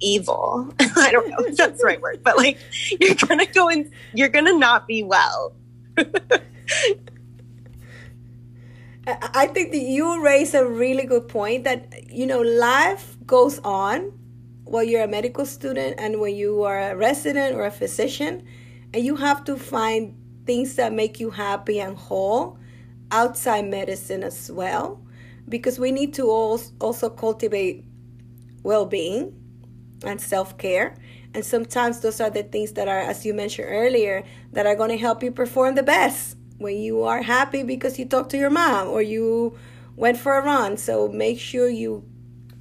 evil. 0.01 0.73
I 0.97 1.11
don't 1.13 1.29
know 1.29 1.37
if 1.41 1.57
that's 1.57 1.81
the 1.81 1.87
right 1.87 2.01
word, 2.01 2.23
but 2.23 2.37
like 2.37 2.59
you're 3.01 3.15
going 3.15 3.41
to 3.41 3.47
go 3.47 3.69
and 3.69 3.91
you're 4.13 4.29
going 4.29 4.47
to 4.47 4.59
not 4.59 4.87
be 4.87 5.03
well. 5.03 5.55
I 9.07 9.49
think 9.49 9.73
that 9.73 9.79
you 9.79 10.25
raise 10.25 10.55
a 10.55 10.67
really 10.67 11.05
good 11.05 11.29
point 11.29 11.65
that, 11.65 12.11
you 12.11 12.27
know, 12.27 12.41
life 12.41 13.19
goes 13.27 13.59
on 13.59 14.13
while 14.75 14.83
you're 14.83 15.05
a 15.05 15.07
medical 15.09 15.47
student 15.47 15.95
and 15.99 16.19
when 16.19 16.35
you 16.35 16.65
are 16.65 16.91
a 16.91 16.97
resident 16.97 17.55
or 17.55 17.65
a 17.65 17.71
physician, 17.71 18.43
and 18.93 19.05
you 19.05 19.15
have 19.15 19.45
to 19.45 19.57
find 19.57 20.17
things 20.47 20.75
that 20.75 20.93
make 20.93 21.21
you 21.21 21.31
happy 21.31 21.79
and 21.79 21.97
whole 21.97 22.59
outside 23.13 23.65
medicine 23.65 24.25
as 24.25 24.51
well, 24.51 25.01
because 25.49 25.79
we 25.79 25.93
need 25.93 26.13
to 26.13 26.29
also 26.29 27.09
cultivate 27.09 27.85
well 28.65 28.85
being 28.85 29.33
and 30.05 30.21
self 30.21 30.59
care. 30.59 30.97
And 31.35 31.45
sometimes 31.45 32.01
those 32.01 32.21
are 32.21 32.31
the 32.31 32.43
things 32.43 32.73
that 32.73 32.89
are, 32.89 32.99
as 32.99 33.25
you 33.25 33.33
mentioned 33.33 33.69
earlier, 33.71 34.25
that 34.55 34.67
are 34.67 34.75
going 34.75 34.91
to 34.91 34.99
help 34.99 35.23
you 35.23 35.31
perform 35.31 35.77
the 35.77 35.85
best 35.85 36.37
when 36.59 36.79
you 36.79 37.05
are 37.05 37.23
happy 37.23 37.63
because 37.63 37.97
you 37.97 38.07
talked 38.07 38.31
to 38.31 38.39
your 38.39 38.51
mom 38.51 38.89
or 38.89 39.03
you 39.03 39.57
went 39.95 40.19
for 40.19 40.37
a 40.37 40.45
run. 40.45 40.77
So 40.77 41.07
make 41.07 41.39
sure 41.39 41.69
you 41.69 42.05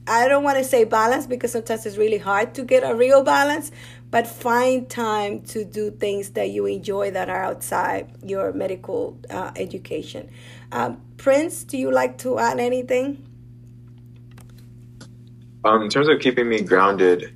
I 0.05 0.27
don't 0.27 0.43
want 0.43 0.57
to 0.57 0.63
say 0.63 0.83
balance 0.83 1.25
because 1.27 1.51
sometimes 1.51 1.85
it's 1.85 1.97
really 1.97 2.17
hard 2.17 2.53
to 2.55 2.63
get 2.63 2.83
a 2.83 2.93
real 2.93 3.23
balance, 3.23 3.71
but 4.11 4.27
find 4.27 4.89
time 4.89 5.41
to 5.43 5.63
do 5.63 5.91
things 5.91 6.31
that 6.31 6.49
you 6.49 6.65
enjoy 6.65 7.11
that 7.11 7.29
are 7.29 7.43
outside 7.43 8.11
your 8.21 8.51
medical 8.51 9.17
uh, 9.29 9.51
education. 9.55 10.29
Um, 10.71 11.01
Prince, 11.17 11.63
do 11.63 11.77
you 11.77 11.89
like 11.89 12.17
to 12.19 12.37
add 12.37 12.59
anything? 12.59 13.25
Um, 15.63 15.83
in 15.83 15.89
terms 15.89 16.09
of 16.09 16.19
keeping 16.19 16.49
me 16.49 16.61
grounded, 16.61 17.33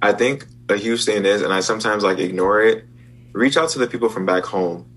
I 0.00 0.12
think 0.12 0.46
a 0.70 0.76
huge 0.76 1.04
thing 1.04 1.26
is, 1.26 1.42
and 1.42 1.52
I 1.52 1.60
sometimes 1.60 2.02
like 2.02 2.18
ignore 2.18 2.62
it. 2.62 2.86
Reach 3.32 3.58
out 3.58 3.68
to 3.70 3.78
the 3.78 3.86
people 3.86 4.08
from 4.08 4.24
back 4.24 4.44
home, 4.44 4.90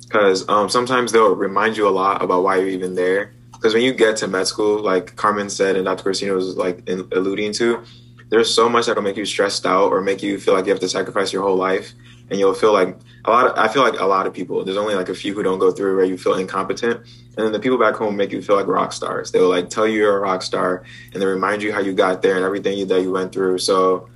because 0.00 0.48
um, 0.48 0.68
sometimes 0.68 1.12
they'll 1.12 1.36
remind 1.36 1.76
you 1.76 1.86
a 1.86 1.90
lot 1.90 2.20
about 2.20 2.42
why 2.42 2.56
you're 2.56 2.68
even 2.68 2.96
there 2.96 3.32
because 3.64 3.72
when 3.72 3.82
you 3.82 3.94
get 3.94 4.18
to 4.18 4.28
med 4.28 4.46
school, 4.46 4.78
like 4.78 5.16
Carmen 5.16 5.48
said 5.48 5.74
and 5.74 5.86
Dr. 5.86 6.04
Corsino 6.04 6.34
was 6.34 6.54
like 6.54 6.86
in, 6.86 7.08
alluding 7.12 7.54
to, 7.54 7.82
there's 8.28 8.54
so 8.54 8.68
much 8.68 8.84
that'll 8.84 9.02
make 9.02 9.16
you 9.16 9.24
stressed 9.24 9.64
out 9.64 9.90
or 9.90 10.02
make 10.02 10.22
you 10.22 10.38
feel 10.38 10.52
like 10.52 10.66
you 10.66 10.70
have 10.70 10.80
to 10.80 10.88
sacrifice 10.88 11.32
your 11.32 11.42
whole 11.42 11.56
life, 11.56 11.94
and 12.28 12.38
you'll 12.38 12.52
feel 12.52 12.74
like 12.74 12.94
a 13.24 13.30
lot. 13.30 13.46
Of, 13.46 13.56
I 13.56 13.68
feel 13.68 13.82
like 13.82 13.98
a 13.98 14.04
lot 14.04 14.26
of 14.26 14.34
people. 14.34 14.62
There's 14.66 14.76
only 14.76 14.94
like 14.94 15.08
a 15.08 15.14
few 15.14 15.32
who 15.32 15.42
don't 15.42 15.58
go 15.58 15.72
through 15.72 15.96
where 15.96 16.04
you 16.04 16.18
feel 16.18 16.34
incompetent, 16.34 17.06
and 17.38 17.46
then 17.46 17.52
the 17.52 17.58
people 17.58 17.78
back 17.78 17.94
home 17.94 18.18
make 18.18 18.32
you 18.32 18.42
feel 18.42 18.54
like 18.54 18.66
rock 18.66 18.92
stars. 18.92 19.32
They 19.32 19.40
will 19.40 19.48
like 19.48 19.70
tell 19.70 19.88
you 19.88 19.96
you're 20.00 20.18
a 20.18 20.20
rock 20.20 20.42
star, 20.42 20.84
and 21.14 21.22
they 21.22 21.24
remind 21.24 21.62
you 21.62 21.72
how 21.72 21.80
you 21.80 21.94
got 21.94 22.20
there 22.20 22.36
and 22.36 22.44
everything 22.44 22.86
that 22.86 23.00
you 23.00 23.12
went 23.12 23.32
through. 23.32 23.60
So 23.60 24.10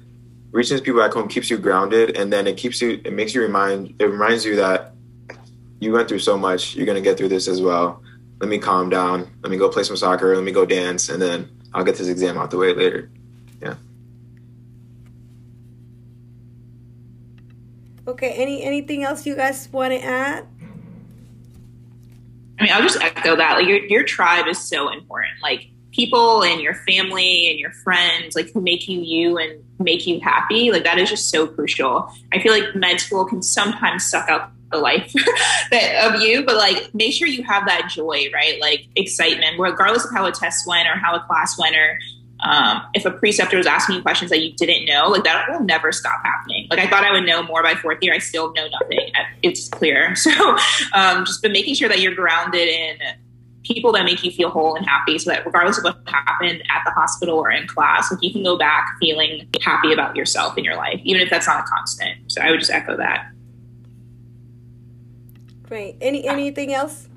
reaching 0.50 0.76
these 0.76 0.84
people 0.84 1.00
back 1.00 1.14
home 1.14 1.26
keeps 1.26 1.48
you 1.48 1.56
grounded, 1.56 2.18
and 2.18 2.30
then 2.30 2.46
it 2.46 2.58
keeps 2.58 2.82
you. 2.82 3.00
It 3.02 3.14
makes 3.14 3.34
you 3.34 3.40
remind. 3.40 3.94
It 3.98 4.10
reminds 4.10 4.44
you 4.44 4.56
that 4.56 4.92
you 5.80 5.92
went 5.92 6.06
through 6.06 6.18
so 6.18 6.36
much. 6.36 6.76
You're 6.76 6.84
gonna 6.84 7.00
get 7.00 7.16
through 7.16 7.30
this 7.30 7.48
as 7.48 7.62
well 7.62 8.02
let 8.40 8.48
me 8.48 8.58
calm 8.58 8.88
down, 8.88 9.28
let 9.42 9.50
me 9.50 9.56
go 9.56 9.68
play 9.68 9.82
some 9.82 9.96
soccer, 9.96 10.34
let 10.34 10.44
me 10.44 10.52
go 10.52 10.64
dance, 10.64 11.08
and 11.08 11.20
then 11.20 11.50
I'll 11.74 11.84
get 11.84 11.96
this 11.96 12.08
exam 12.08 12.38
out 12.38 12.50
the 12.50 12.56
way 12.56 12.74
later. 12.74 13.10
Yeah. 13.60 13.74
Okay. 18.06 18.30
Any 18.30 18.62
anything 18.62 19.02
else 19.02 19.26
you 19.26 19.34
guys 19.34 19.68
want 19.70 19.92
to 19.92 20.00
add? 20.00 20.46
I 22.58 22.64
mean, 22.64 22.72
I'll 22.72 22.82
just 22.82 23.00
echo 23.00 23.36
that. 23.36 23.58
Like 23.58 23.66
your 23.66 23.84
your 23.84 24.04
tribe 24.04 24.46
is 24.46 24.58
so 24.58 24.90
important. 24.92 25.32
Like 25.42 25.68
people 25.92 26.44
and 26.44 26.60
your 26.60 26.74
family 26.74 27.50
and 27.50 27.58
your 27.58 27.72
friends, 27.72 28.36
like 28.36 28.52
who 28.52 28.60
make 28.60 28.88
you 28.88 29.00
you 29.00 29.38
and 29.38 29.62
make 29.78 30.06
you 30.06 30.20
happy. 30.20 30.70
Like 30.70 30.84
that 30.84 30.98
is 30.98 31.10
just 31.10 31.30
so 31.30 31.46
crucial. 31.46 32.12
I 32.32 32.40
feel 32.40 32.52
like 32.52 32.74
med 32.74 33.00
school 33.00 33.24
can 33.24 33.42
sometimes 33.42 34.06
suck 34.06 34.28
out 34.28 34.52
the 34.70 34.78
life 34.78 35.12
that 35.70 36.14
of 36.14 36.20
you, 36.20 36.44
but 36.44 36.56
like 36.56 36.94
make 36.94 37.12
sure 37.12 37.26
you 37.26 37.42
have 37.42 37.66
that 37.66 37.90
joy, 37.90 38.26
right? 38.32 38.60
Like 38.60 38.88
excitement, 38.96 39.58
regardless 39.58 40.04
of 40.04 40.10
how 40.12 40.26
a 40.26 40.32
test 40.32 40.66
went 40.66 40.88
or 40.88 40.96
how 40.96 41.14
a 41.14 41.20
class 41.20 41.58
went, 41.58 41.76
or 41.76 41.98
um, 42.40 42.82
if 42.94 43.04
a 43.04 43.10
preceptor 43.10 43.56
was 43.56 43.66
asking 43.66 43.96
you 43.96 44.02
questions 44.02 44.30
that 44.30 44.40
you 44.40 44.52
didn't 44.54 44.86
know, 44.86 45.08
like 45.08 45.24
that 45.24 45.46
will 45.48 45.60
never 45.60 45.90
stop 45.92 46.22
happening. 46.24 46.66
Like 46.70 46.78
I 46.78 46.86
thought 46.86 47.04
I 47.04 47.12
would 47.12 47.24
know 47.24 47.42
more 47.42 47.62
by 47.62 47.74
fourth 47.74 47.98
year, 48.00 48.14
I 48.14 48.18
still 48.18 48.52
know 48.52 48.68
nothing. 48.68 49.10
It's 49.42 49.68
clear. 49.68 50.14
So 50.28 50.56
um, 50.92 51.24
just 51.24 51.42
been 51.42 51.52
making 51.52 51.74
sure 51.74 51.88
that 51.88 52.00
you're 52.00 52.14
grounded 52.14 52.68
in 52.68 52.98
people 53.64 53.92
that 53.92 54.04
make 54.04 54.22
you 54.22 54.30
feel 54.30 54.50
whole 54.50 54.74
and 54.74 54.84
happy 54.84 55.18
so 55.18 55.30
that 55.30 55.44
regardless 55.46 55.78
of 55.78 55.84
what 55.84 55.98
happened 56.06 56.62
at 56.70 56.82
the 56.84 56.90
hospital 56.90 57.38
or 57.38 57.50
in 57.50 57.66
class 57.66 58.10
like 58.10 58.22
you 58.22 58.32
can 58.32 58.42
go 58.42 58.56
back 58.56 58.96
feeling 59.00 59.48
happy 59.62 59.92
about 59.92 60.16
yourself 60.16 60.56
in 60.56 60.64
your 60.64 60.76
life 60.76 61.00
even 61.04 61.20
if 61.20 61.28
that's 61.28 61.46
not 61.46 61.60
a 61.60 61.62
constant 61.64 62.16
so 62.28 62.40
i 62.40 62.50
would 62.50 62.60
just 62.60 62.70
echo 62.70 62.96
that 62.96 63.30
Great. 65.68 65.96
Any 66.00 66.26
anything 66.26 66.72
else? 66.72 67.08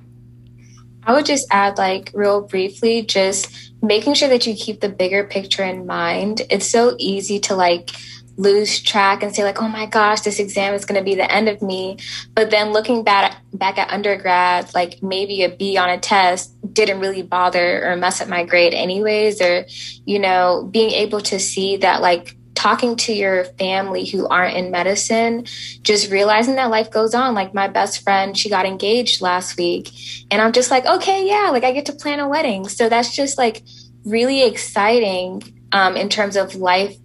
I 1.04 1.14
would 1.14 1.26
just 1.26 1.48
add, 1.50 1.78
like, 1.78 2.12
real 2.14 2.42
briefly, 2.42 3.02
just 3.02 3.72
making 3.82 4.14
sure 4.14 4.30
that 4.30 4.46
you 4.46 4.54
keep 4.54 4.82
the 4.82 4.90
bigger 4.90 5.24
picture 5.24 5.64
in 5.64 5.88
mind. 5.88 6.42
It's 6.50 6.68
so 6.68 6.96
easy 7.00 7.40
to 7.42 7.56
like 7.56 7.90
lose 8.38 8.82
track 8.82 9.24
and 9.24 9.36
say 9.36 9.44
like, 9.44 9.62
oh 9.62 9.68
my 9.68 9.86
gosh, 9.86 10.22
this 10.22 10.40
exam 10.40 10.74
is 10.74 10.86
going 10.86 11.00
to 11.00 11.04
be 11.04 11.16
the 11.16 11.32
end 11.32 11.50
of 11.50 11.62
me. 11.62 11.98
But 12.36 12.50
then 12.50 12.72
looking 12.72 13.04
back 13.04 13.42
back 13.54 13.78
at 13.78 13.92
undergrad, 13.92 14.74
like 14.74 15.02
maybe 15.02 15.44
a 15.44 15.50
B 15.50 15.78
on 15.78 15.90
a 15.90 15.98
test 15.98 16.56
didn't 16.74 17.00
really 17.00 17.22
bother 17.22 17.90
or 17.90 17.96
mess 17.96 18.22
up 18.22 18.28
my 18.28 18.44
grade 18.44 18.74
anyways, 18.74 19.42
or 19.42 19.66
you 20.06 20.20
know, 20.20 20.68
being 20.72 20.92
able 20.92 21.22
to 21.22 21.40
see 21.40 21.78
that 21.78 22.02
like 22.02 22.36
talking 22.56 22.96
to 22.96 23.14
your 23.14 23.46
family 23.46 24.06
who 24.06 24.28
aren't 24.28 24.56
in 24.56 24.72
medicine, 24.72 25.46
just 25.82 26.12
realizing 26.12 26.56
that 26.56 26.70
life 26.70 26.92
goes 26.92 27.14
on. 27.14 27.34
Like 27.34 27.54
my 27.54 27.68
best 27.68 28.04
friend, 28.04 28.38
she 28.38 28.50
got 28.50 28.66
engaged 28.66 29.22
last 29.22 29.58
week, 29.58 29.92
and 30.30 30.42
I'm 30.42 30.52
just 30.52 30.72
like, 30.72 30.86
okay, 30.86 31.28
yeah, 31.28 31.50
like 31.52 31.64
I 31.64 31.72
get 31.72 31.86
to 31.88 31.94
plan 31.94 32.20
a 32.20 32.28
wedding. 32.28 32.68
So 32.68 32.90
that's 32.90 33.16
just 33.16 33.38
like 33.38 33.64
really 34.06 34.44
exciting 34.44 35.42
um, 35.72 35.96
in 35.96 36.10
terms 36.10 36.36
of 36.36 36.56
life 36.56 36.96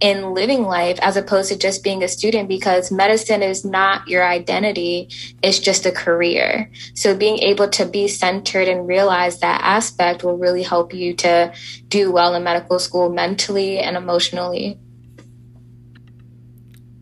in 0.00 0.32
living 0.32 0.62
life 0.62 0.98
as 1.02 1.16
opposed 1.16 1.50
to 1.50 1.58
just 1.58 1.82
being 1.82 2.02
a 2.02 2.08
student 2.08 2.48
because 2.48 2.92
medicine 2.92 3.42
is 3.42 3.64
not 3.64 4.06
your 4.06 4.24
identity, 4.24 5.08
it's 5.42 5.58
just 5.58 5.86
a 5.86 5.92
career. 5.92 6.70
So 6.94 7.16
being 7.16 7.38
able 7.38 7.68
to 7.70 7.84
be 7.84 8.06
centered 8.06 8.68
and 8.68 8.86
realize 8.86 9.40
that 9.40 9.60
aspect 9.62 10.22
will 10.22 10.36
really 10.36 10.62
help 10.62 10.94
you 10.94 11.14
to 11.14 11.52
do 11.88 12.12
well 12.12 12.34
in 12.34 12.44
medical 12.44 12.78
school 12.78 13.10
mentally 13.10 13.78
and 13.78 13.96
emotionally. 13.96 14.78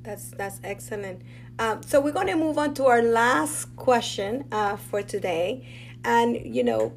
That's 0.03 0.31
that's 0.31 0.61
excellent. 0.63 1.23
Um, 1.59 1.83
so 1.83 2.01
we're 2.01 2.13
going 2.13 2.29
to 2.29 2.37
move 2.37 2.59
on 2.59 2.75
to 2.75 2.87
our 2.87 3.03
last 3.03 3.75
question 3.77 4.45
uh, 4.53 4.77
for 4.77 5.03
today, 5.03 5.67
and 6.05 6.37
you 6.37 6.63
know 6.63 6.93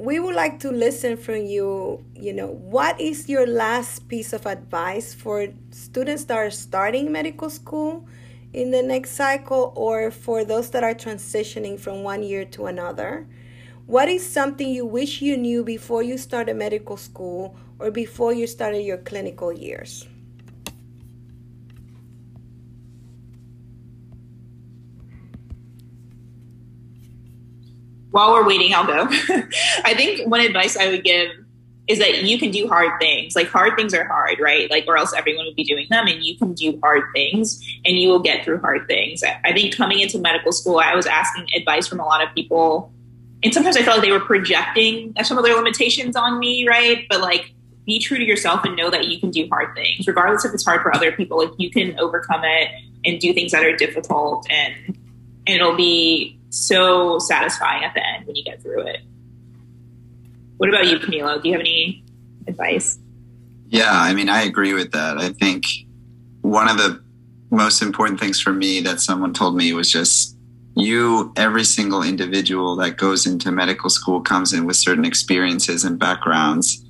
we 0.00 0.18
would 0.18 0.34
like 0.34 0.58
to 0.60 0.70
listen 0.70 1.14
from 1.18 1.44
you. 1.44 2.02
You 2.16 2.32
know, 2.32 2.46
what 2.46 2.98
is 2.98 3.28
your 3.28 3.46
last 3.46 4.08
piece 4.08 4.32
of 4.32 4.46
advice 4.46 5.12
for 5.12 5.48
students 5.70 6.24
that 6.24 6.38
are 6.38 6.50
starting 6.50 7.12
medical 7.12 7.50
school 7.50 8.08
in 8.54 8.70
the 8.70 8.82
next 8.82 9.10
cycle 9.10 9.74
or 9.76 10.10
for 10.10 10.42
those 10.42 10.70
that 10.70 10.82
are 10.82 10.94
transitioning 10.94 11.78
from 11.78 12.02
one 12.02 12.22
year 12.22 12.46
to 12.46 12.64
another? 12.64 13.26
What 13.86 14.08
is 14.08 14.24
something 14.24 14.70
you 14.70 14.86
wish 14.86 15.20
you 15.20 15.36
knew 15.36 15.62
before 15.62 16.02
you 16.02 16.16
started 16.16 16.56
medical 16.56 16.96
school 16.96 17.54
or 17.78 17.90
before 17.90 18.32
you 18.32 18.46
started 18.46 18.80
your 18.80 18.98
clinical 18.98 19.52
years? 19.52 20.06
While 28.10 28.32
we're 28.32 28.46
waiting, 28.46 28.74
I'll 28.74 28.86
go. 28.86 29.06
I 29.84 29.94
think 29.94 30.28
one 30.28 30.40
advice 30.40 30.76
I 30.76 30.88
would 30.88 31.04
give 31.04 31.30
is 31.90 31.98
that 31.98 32.22
you 32.22 32.38
can 32.38 32.50
do 32.50 32.68
hard 32.68 33.00
things. 33.00 33.34
Like 33.34 33.48
hard 33.48 33.76
things 33.76 33.92
are 33.94 34.04
hard, 34.04 34.38
right? 34.38 34.70
Like, 34.70 34.84
or 34.86 34.96
else 34.96 35.12
everyone 35.12 35.46
would 35.46 35.56
be 35.56 35.64
doing 35.64 35.86
them, 35.90 36.06
and 36.06 36.22
you 36.22 36.38
can 36.38 36.54
do 36.54 36.78
hard 36.82 37.02
things, 37.12 37.60
and 37.84 37.96
you 37.96 38.08
will 38.08 38.20
get 38.20 38.44
through 38.44 38.60
hard 38.60 38.86
things. 38.86 39.22
I 39.22 39.52
think 39.52 39.76
coming 39.76 40.00
into 40.00 40.18
medical 40.18 40.52
school, 40.52 40.78
I 40.78 40.94
was 40.94 41.06
asking 41.06 41.48
advice 41.54 41.88
from 41.88 41.98
a 41.98 42.04
lot 42.04 42.22
of 42.26 42.32
people, 42.34 42.92
and 43.42 43.52
sometimes 43.52 43.76
I 43.76 43.82
felt 43.82 43.98
like 43.98 44.06
they 44.06 44.12
were 44.12 44.20
projecting 44.20 45.14
some 45.24 45.36
of 45.36 45.44
their 45.44 45.56
limitations 45.56 46.14
on 46.14 46.38
me, 46.38 46.66
right? 46.68 47.06
But 47.08 47.20
like, 47.20 47.52
be 47.86 47.98
true 47.98 48.18
to 48.18 48.24
yourself 48.24 48.64
and 48.64 48.76
know 48.76 48.90
that 48.90 49.08
you 49.08 49.18
can 49.18 49.30
do 49.30 49.48
hard 49.50 49.74
things, 49.74 50.06
regardless 50.06 50.44
if 50.44 50.54
it's 50.54 50.64
hard 50.64 50.82
for 50.82 50.94
other 50.94 51.10
people. 51.10 51.38
Like, 51.38 51.52
you 51.58 51.70
can 51.70 51.98
overcome 51.98 52.42
it 52.44 52.70
and 53.04 53.18
do 53.18 53.32
things 53.32 53.50
that 53.52 53.64
are 53.64 53.74
difficult, 53.76 54.46
and 54.50 54.96
and 55.46 55.56
it'll 55.56 55.76
be 55.76 56.39
so 56.50 57.18
satisfying 57.18 57.84
at 57.84 57.94
the 57.94 58.06
end 58.06 58.26
when 58.26 58.36
you 58.36 58.44
get 58.44 58.62
through 58.62 58.82
it. 58.82 59.00
What 60.58 60.68
about 60.68 60.88
you, 60.88 60.98
Camilo? 60.98 61.42
Do 61.42 61.48
you 61.48 61.54
have 61.54 61.60
any 61.60 62.04
advice? 62.46 62.98
Yeah, 63.68 63.90
I 63.90 64.12
mean, 64.14 64.28
I 64.28 64.42
agree 64.42 64.74
with 64.74 64.92
that. 64.92 65.16
I 65.16 65.30
think 65.30 65.64
one 66.42 66.68
of 66.68 66.76
the 66.76 67.02
most 67.50 67.82
important 67.82 68.20
things 68.20 68.40
for 68.40 68.52
me 68.52 68.80
that 68.80 69.00
someone 69.00 69.32
told 69.32 69.56
me 69.56 69.72
was 69.72 69.90
just 69.90 70.36
you, 70.76 71.32
every 71.36 71.64
single 71.64 72.02
individual 72.02 72.76
that 72.76 72.96
goes 72.96 73.26
into 73.26 73.50
medical 73.50 73.90
school 73.90 74.20
comes 74.20 74.52
in 74.52 74.66
with 74.66 74.76
certain 74.76 75.04
experiences 75.04 75.84
and 75.84 75.98
backgrounds. 75.98 76.84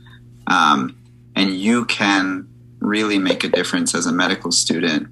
Um, 0.47 0.97
and 1.37 1.51
you 1.51 1.85
can 1.87 2.49
really 2.81 3.19
make 3.19 3.45
a 3.45 3.49
difference 3.49 3.95
as 3.95 4.07
a 4.07 4.13
medical 4.13 4.53
student. 4.53 5.09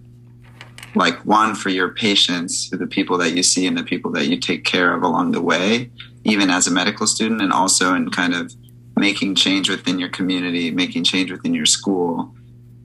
Like, 0.94 1.18
one, 1.24 1.54
for 1.54 1.68
your 1.68 1.90
patients, 1.90 2.70
the 2.70 2.86
people 2.86 3.18
that 3.18 3.32
you 3.32 3.42
see 3.42 3.66
and 3.66 3.76
the 3.76 3.84
people 3.84 4.10
that 4.12 4.26
you 4.26 4.38
take 4.38 4.64
care 4.64 4.94
of 4.94 5.02
along 5.02 5.32
the 5.32 5.42
way, 5.42 5.90
even 6.24 6.50
as 6.50 6.66
a 6.66 6.70
medical 6.70 7.06
student 7.06 7.40
and 7.40 7.52
also 7.52 7.94
in 7.94 8.10
kind 8.10 8.34
of 8.34 8.54
making 8.96 9.34
change 9.34 9.70
within 9.70 9.98
your 9.98 10.08
community, 10.08 10.70
making 10.70 11.04
change 11.04 11.30
within 11.30 11.54
your 11.54 11.66
school. 11.66 12.34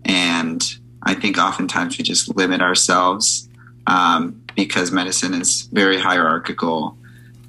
And 0.06 0.64
I 1.04 1.14
think 1.14 1.38
oftentimes 1.38 1.98
we 1.98 2.04
just 2.04 2.36
limit 2.36 2.62
ourselves 2.62 3.50
um, 3.88 4.42
because 4.56 4.92
medicine 4.92 5.34
is 5.34 5.64
very 5.74 6.00
hierarchical 6.00 6.98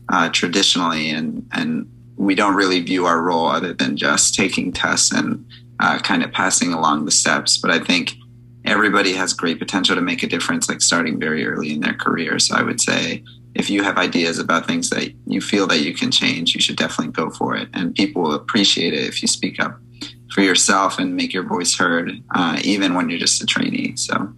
uh, 0.09 0.29
traditionally, 0.31 1.11
and, 1.11 1.47
and 1.53 1.91
we 2.17 2.35
don't 2.35 2.55
really 2.55 2.81
view 2.81 3.07
our 3.07 3.21
role 3.21 3.47
other 3.47 3.73
than 3.73 3.97
just 3.97 4.35
taking 4.35 4.73
tests 4.73 5.13
and 5.13 5.45
uh, 5.81 5.99
kind 5.99 6.23
of 6.23 6.33
passing 6.33 6.73
along 6.73 7.05
the 7.05 7.11
steps. 7.11 7.59
But 7.59 7.71
I 7.71 7.79
think 7.79 8.15
everybody 8.65 9.13
has 9.13 9.33
great 9.33 9.59
potential 9.59 9.95
to 9.95 10.01
make 10.01 10.23
a 10.23 10.27
difference, 10.27 10.69
like 10.69 10.81
starting 10.81 11.19
very 11.19 11.47
early 11.47 11.73
in 11.73 11.81
their 11.81 11.95
career. 11.95 12.39
So 12.39 12.57
I 12.57 12.63
would 12.63 12.81
say 12.81 13.23
if 13.55 13.71
you 13.71 13.83
have 13.83 13.99
ideas 13.99 14.39
about 14.39 14.67
things 14.67 14.91
that 14.91 15.13
you 15.27 15.41
feel 15.41 15.67
that 15.69 15.81
you 15.81 15.95
can 15.95 16.11
change, 16.11 16.55
you 16.55 16.61
should 16.61 16.77
definitely 16.77 17.13
go 17.13 17.31
for 17.31 17.57
it. 17.57 17.69
And 17.75 17.95
people 17.95 18.23
will 18.23 18.35
appreciate 18.35 18.95
it 18.95 19.05
if 19.05 19.23
you 19.23 19.29
speak 19.29 19.61
up 19.61 19.79
for 20.33 20.41
yourself 20.41 20.99
and 20.99 21.15
make 21.15 21.33
your 21.33 21.45
voice 21.45 21.77
heard, 21.77 22.11
uh, 22.35 22.59
even 22.65 22.95
when 22.95 23.09
you're 23.09 23.19
just 23.19 23.43
a 23.43 23.47
trainee. 23.47 23.95
So, 23.97 24.33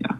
yeah. 0.00 0.16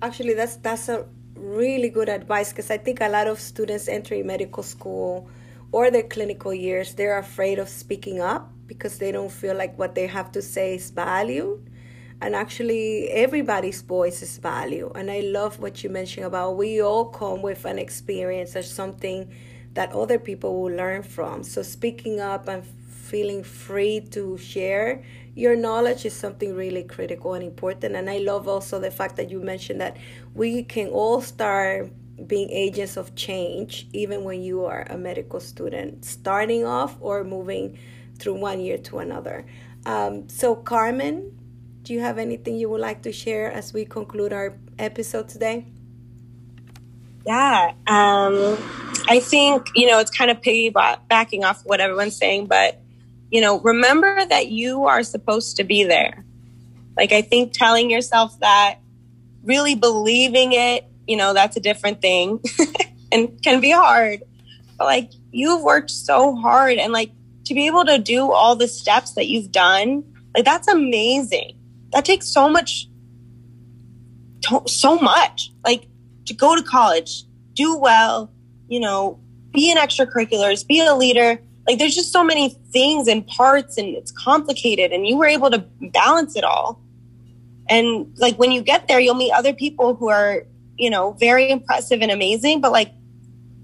Actually, 0.00 0.34
that's 0.34 0.56
that's 0.56 0.88
a 0.88 1.06
really 1.34 1.90
good 1.90 2.08
advice 2.08 2.50
because 2.50 2.70
I 2.70 2.78
think 2.78 3.00
a 3.00 3.08
lot 3.08 3.26
of 3.26 3.38
students 3.40 3.88
entering 3.88 4.26
medical 4.26 4.62
school 4.62 5.28
or 5.72 5.90
their 5.90 6.04
clinical 6.04 6.54
years, 6.54 6.94
they're 6.94 7.18
afraid 7.18 7.58
of 7.58 7.68
speaking 7.68 8.20
up 8.20 8.50
because 8.66 8.98
they 8.98 9.12
don't 9.12 9.30
feel 9.30 9.54
like 9.54 9.78
what 9.78 9.94
they 9.94 10.06
have 10.06 10.32
to 10.32 10.40
say 10.40 10.76
is 10.76 10.90
valued 10.90 11.68
and 12.20 12.34
actually 12.34 13.08
everybody's 13.10 13.82
voice 13.82 14.22
is 14.22 14.38
value. 14.38 14.90
And 14.94 15.10
i 15.10 15.20
love 15.20 15.58
what 15.58 15.84
you 15.84 15.90
mentioned 15.90 16.26
about 16.26 16.56
we 16.56 16.80
all 16.80 17.06
come 17.06 17.42
with 17.42 17.64
an 17.64 17.78
experience 17.78 18.56
or 18.56 18.62
something 18.62 19.32
that 19.74 19.92
other 19.92 20.18
people 20.18 20.62
will 20.62 20.74
learn 20.74 21.02
from. 21.02 21.42
So 21.42 21.62
speaking 21.62 22.20
up 22.20 22.48
and 22.48 22.64
feeling 22.88 23.44
free 23.44 24.00
to 24.10 24.36
share 24.38 25.04
your 25.34 25.54
knowledge 25.54 26.06
is 26.06 26.14
something 26.14 26.56
really 26.56 26.82
critical 26.82 27.34
and 27.34 27.44
important. 27.44 27.94
And 27.94 28.08
i 28.08 28.18
love 28.18 28.48
also 28.48 28.80
the 28.80 28.90
fact 28.90 29.16
that 29.16 29.30
you 29.30 29.40
mentioned 29.40 29.80
that 29.80 29.96
we 30.34 30.62
can 30.62 30.88
all 30.88 31.20
start 31.20 31.90
being 32.26 32.48
agents 32.50 32.96
of 32.96 33.14
change 33.14 33.86
even 33.92 34.24
when 34.24 34.42
you 34.42 34.64
are 34.64 34.86
a 34.88 34.96
medical 34.96 35.38
student 35.38 36.02
starting 36.02 36.64
off 36.64 36.96
or 37.00 37.22
moving 37.24 37.78
through 38.18 38.34
one 38.34 38.60
year 38.60 38.78
to 38.78 38.98
another. 38.98 39.44
Um, 39.84 40.26
so 40.28 40.56
carmen 40.56 41.38
do 41.86 41.92
you 41.94 42.00
have 42.00 42.18
anything 42.18 42.56
you 42.56 42.68
would 42.68 42.80
like 42.80 43.02
to 43.02 43.12
share 43.12 43.50
as 43.50 43.72
we 43.72 43.84
conclude 43.84 44.32
our 44.32 44.58
episode 44.76 45.28
today? 45.28 45.64
Yeah, 47.24 47.74
um, 47.86 48.58
I 49.08 49.20
think, 49.22 49.68
you 49.76 49.86
know, 49.86 50.00
it's 50.00 50.10
kind 50.10 50.32
of 50.32 50.40
piggybacking 50.40 51.44
off 51.44 51.62
what 51.64 51.80
everyone's 51.80 52.16
saying, 52.16 52.46
but, 52.46 52.80
you 53.30 53.40
know, 53.40 53.60
remember 53.60 54.26
that 54.26 54.48
you 54.48 54.86
are 54.86 55.04
supposed 55.04 55.58
to 55.58 55.64
be 55.64 55.84
there. 55.84 56.24
Like, 56.96 57.12
I 57.12 57.22
think 57.22 57.52
telling 57.52 57.88
yourself 57.88 58.36
that, 58.40 58.80
really 59.44 59.76
believing 59.76 60.54
it, 60.54 60.84
you 61.06 61.16
know, 61.16 61.34
that's 61.34 61.56
a 61.56 61.60
different 61.60 62.02
thing 62.02 62.40
and 63.12 63.40
can 63.42 63.60
be 63.60 63.70
hard. 63.70 64.24
But, 64.76 64.86
like, 64.86 65.10
you've 65.30 65.62
worked 65.62 65.92
so 65.92 66.34
hard 66.34 66.78
and, 66.78 66.92
like, 66.92 67.12
to 67.44 67.54
be 67.54 67.68
able 67.68 67.84
to 67.84 67.98
do 67.98 68.32
all 68.32 68.56
the 68.56 68.66
steps 68.66 69.12
that 69.12 69.28
you've 69.28 69.52
done, 69.52 70.02
like, 70.34 70.44
that's 70.44 70.66
amazing 70.66 71.55
that 71.96 72.04
takes 72.04 72.28
so 72.28 72.46
much 72.46 72.88
so 74.66 74.98
much. 74.98 75.50
Like 75.64 75.88
to 76.26 76.34
go 76.34 76.54
to 76.54 76.62
college 76.62 77.24
do 77.54 77.74
well 77.78 78.30
you 78.68 78.78
know 78.78 79.18
be 79.54 79.70
in 79.70 79.78
extracurriculars 79.78 80.66
be 80.66 80.84
a 80.84 80.94
leader. 80.94 81.40
Like 81.66 81.78
there's 81.78 81.94
just 81.94 82.12
so 82.12 82.22
many 82.22 82.50
things 82.70 83.08
and 83.08 83.26
parts 83.26 83.78
and 83.78 83.88
it's 83.88 84.12
complicated 84.12 84.92
and 84.92 85.06
you 85.06 85.16
were 85.16 85.24
able 85.26 85.50
to 85.50 85.64
balance 85.80 86.36
it 86.36 86.44
all. 86.44 86.82
And 87.66 88.14
like 88.18 88.36
when 88.36 88.52
you 88.52 88.60
get 88.60 88.88
there 88.88 89.00
you'll 89.00 89.14
meet 89.14 89.32
other 89.32 89.54
people 89.54 89.94
who 89.94 90.10
are 90.10 90.44
you 90.76 90.90
know 90.90 91.12
very 91.12 91.48
impressive 91.48 92.02
and 92.02 92.10
amazing 92.10 92.60
but 92.60 92.72
like 92.72 92.92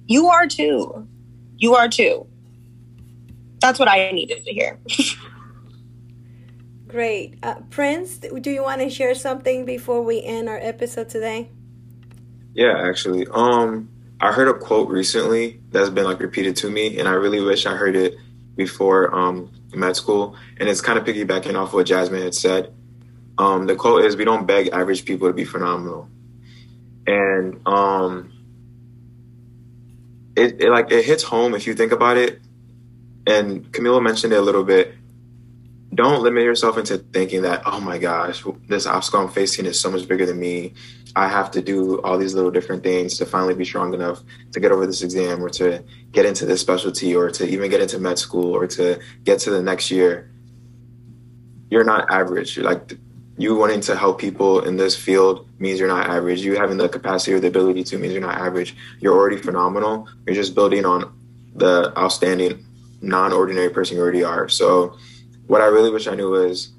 you 0.06 0.28
are 0.28 0.46
too. 0.46 1.06
You 1.58 1.74
are 1.74 1.88
too. 1.88 2.26
That's 3.60 3.78
what 3.78 3.88
i 3.88 4.10
needed 4.10 4.42
to 4.44 4.52
hear 4.52 4.80
Great. 6.92 7.38
Uh, 7.42 7.54
Prince, 7.70 8.18
do 8.18 8.50
you 8.50 8.62
want 8.62 8.82
to 8.82 8.90
share 8.90 9.14
something 9.14 9.64
before 9.64 10.02
we 10.02 10.22
end 10.22 10.46
our 10.46 10.58
episode 10.58 11.08
today? 11.08 11.48
Yeah, 12.52 12.86
actually. 12.86 13.26
Um, 13.28 13.88
I 14.20 14.30
heard 14.30 14.46
a 14.46 14.52
quote 14.52 14.90
recently 14.90 15.58
that's 15.70 15.88
been 15.88 16.04
like 16.04 16.20
repeated 16.20 16.54
to 16.56 16.70
me, 16.70 16.98
and 16.98 17.08
I 17.08 17.12
really 17.12 17.40
wish 17.40 17.64
I 17.64 17.76
heard 17.76 17.96
it 17.96 18.16
before 18.56 19.12
um, 19.14 19.50
med 19.74 19.96
school. 19.96 20.36
And 20.58 20.68
it's 20.68 20.82
kind 20.82 20.98
of 20.98 21.06
piggybacking 21.06 21.54
off 21.54 21.72
what 21.72 21.86
Jasmine 21.86 22.20
had 22.20 22.34
said. 22.34 22.74
Um, 23.38 23.66
the 23.66 23.74
quote 23.74 24.04
is, 24.04 24.14
"We 24.14 24.26
don't 24.26 24.46
beg 24.46 24.68
average 24.68 25.06
people 25.06 25.28
to 25.28 25.32
be 25.32 25.46
phenomenal," 25.46 26.10
and 27.06 27.58
um, 27.66 28.34
it, 30.36 30.60
it 30.60 30.68
like 30.68 30.92
it 30.92 31.06
hits 31.06 31.22
home 31.22 31.54
if 31.54 31.66
you 31.66 31.72
think 31.72 31.92
about 31.92 32.18
it. 32.18 32.42
And 33.26 33.72
Camilo 33.72 34.02
mentioned 34.02 34.34
it 34.34 34.36
a 34.36 34.42
little 34.42 34.64
bit 34.64 34.94
don't 35.94 36.22
limit 36.22 36.42
yourself 36.44 36.78
into 36.78 36.98
thinking 36.98 37.42
that 37.42 37.62
oh 37.66 37.80
my 37.80 37.98
gosh 37.98 38.42
this 38.68 38.86
obstacle 38.86 39.20
i'm 39.20 39.28
facing 39.28 39.66
is 39.66 39.78
so 39.78 39.90
much 39.90 40.08
bigger 40.08 40.26
than 40.26 40.38
me. 40.38 40.72
I 41.14 41.28
have 41.28 41.50
to 41.52 41.60
do 41.60 42.00
all 42.00 42.16
these 42.16 42.34
little 42.34 42.50
different 42.50 42.82
things 42.82 43.18
to 43.18 43.26
finally 43.26 43.54
be 43.54 43.64
strong 43.64 43.92
enough 43.92 44.22
to 44.52 44.60
get 44.60 44.72
over 44.72 44.86
this 44.86 45.02
exam 45.02 45.44
or 45.44 45.50
to 45.50 45.84
get 46.10 46.24
into 46.24 46.46
this 46.46 46.60
specialty 46.60 47.14
or 47.14 47.30
to 47.30 47.46
even 47.46 47.70
get 47.70 47.80
into 47.80 47.98
med 47.98 48.18
school 48.18 48.54
or 48.54 48.66
to 48.68 48.98
get 49.24 49.38
to 49.40 49.50
the 49.50 49.62
next 49.62 49.90
year. 49.90 50.30
You're 51.70 51.84
not 51.84 52.10
average. 52.10 52.56
You're 52.56 52.64
like 52.64 52.98
you 53.36 53.54
wanting 53.56 53.80
to 53.82 53.96
help 53.96 54.20
people 54.20 54.60
in 54.60 54.76
this 54.76 54.96
field 54.96 55.48
means 55.58 55.78
you're 55.78 55.88
not 55.88 56.08
average. 56.08 56.40
You 56.40 56.56
having 56.56 56.78
the 56.78 56.88
capacity 56.88 57.34
or 57.34 57.40
the 57.40 57.48
ability 57.48 57.84
to 57.84 57.98
means 57.98 58.14
you're 58.14 58.22
not 58.22 58.38
average. 58.38 58.74
You're 59.00 59.14
already 59.14 59.36
phenomenal. 59.36 60.08
You're 60.26 60.36
just 60.36 60.54
building 60.54 60.86
on 60.86 61.12
the 61.54 61.92
outstanding 61.98 62.64
non-ordinary 63.02 63.68
person 63.70 63.96
you 63.96 64.02
already 64.02 64.24
are. 64.24 64.48
So 64.48 64.96
what 65.52 65.60
I 65.60 65.66
really 65.66 65.90
wish 65.90 66.06
I 66.06 66.14
knew 66.14 66.30
was 66.30 66.70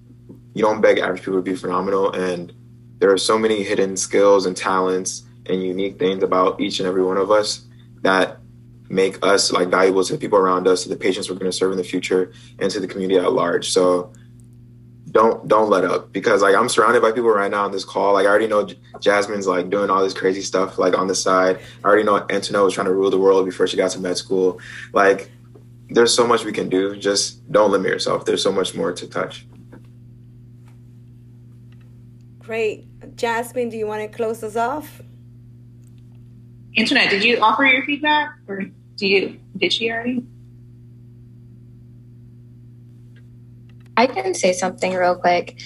you 0.56 0.64
don't 0.64 0.82
beg 0.82 0.98
average 0.98 1.20
people 1.20 1.36
to 1.36 1.44
be 1.44 1.56
phenomenal. 1.56 2.12
And 2.12 2.52
there 2.98 3.12
are 3.12 3.20
so 3.20 3.38
many 3.38 3.62
hidden 3.62 3.96
skills 3.96 4.48
and 4.48 4.58
talents 4.58 5.22
and 5.46 5.62
unique 5.62 6.00
things 6.00 6.24
about 6.24 6.60
each 6.60 6.80
and 6.80 6.88
every 6.88 7.04
one 7.04 7.18
of 7.18 7.30
us 7.30 7.68
that 8.02 8.40
make 8.90 9.24
us 9.24 9.52
like 9.52 9.68
valuable 9.68 10.04
to 10.04 10.14
the 10.14 10.18
people 10.18 10.40
around 10.40 10.68
us, 10.68 10.82
to 10.84 10.90
the 10.90 10.96
patients 10.96 11.30
we're 11.30 11.36
going 11.36 11.52
to 11.52 11.56
serve 11.56 11.72
in 11.72 11.78
the 11.78 11.84
future, 11.84 12.34
and 12.58 12.72
to 12.72 12.80
the 12.80 12.88
community 12.88 13.20
at 13.20 13.32
large. 13.32 13.70
So 13.70 14.12
don't 15.12 15.48
don't 15.48 15.70
let 15.70 15.86
up 15.86 16.12
because 16.12 16.42
like 16.42 16.56
I'm 16.56 16.68
surrounded 16.68 17.04
by 17.04 17.12
people 17.12 17.30
right 17.30 17.52
now 17.52 17.66
on 17.66 17.72
this 17.72 17.86
call. 17.86 18.14
Like 18.14 18.26
I 18.26 18.30
already 18.30 18.48
know 18.48 18.68
Jasmine's 19.00 19.46
like 19.46 19.70
doing 19.70 19.92
all 19.92 20.04
this 20.04 20.16
crazy 20.16 20.42
stuff 20.42 20.80
like 20.80 20.98
on 20.98 21.06
the 21.06 21.14
side. 21.14 21.60
I 21.84 21.88
already 21.88 22.02
know 22.02 22.26
Antoinette 22.28 22.64
was 22.64 22.74
trying 22.74 22.88
to 22.88 22.94
rule 22.94 23.12
the 23.12 23.20
world 23.20 23.46
before 23.46 23.68
she 23.68 23.78
got 23.78 23.92
to 23.92 24.00
med 24.00 24.18
school. 24.18 24.60
Like 24.94 25.30
there's 25.94 26.14
so 26.14 26.26
much 26.28 26.44
we 26.44 26.52
can 26.52 26.70
do. 26.70 26.96
Just 26.96 27.50
don't 27.52 27.72
limit 27.72 27.90
yourself. 27.90 28.26
There's 28.26 28.44
so 28.44 28.52
much 28.52 28.76
more 28.76 28.92
to 28.94 29.08
touch. 29.08 29.46
Great. 32.40 32.88
Jasmine, 33.16 33.70
do 33.70 33.78
you 33.78 33.88
want 33.88 34.02
to 34.02 34.16
close 34.16 34.44
us 34.44 34.56
off? 34.56 35.02
Antoinette, 36.78 37.10
did 37.10 37.24
you 37.24 37.38
offer 37.40 37.64
your 37.64 37.86
feedback? 37.86 38.30
Or? 38.48 38.66
do 38.96 39.08
you 39.08 39.40
did 39.58 39.74
she 39.74 39.92
already? 39.92 40.24
I 43.96 44.08
can 44.08 44.34
say 44.34 44.54
something 44.54 44.94
real 44.94 45.16
quick. 45.16 45.60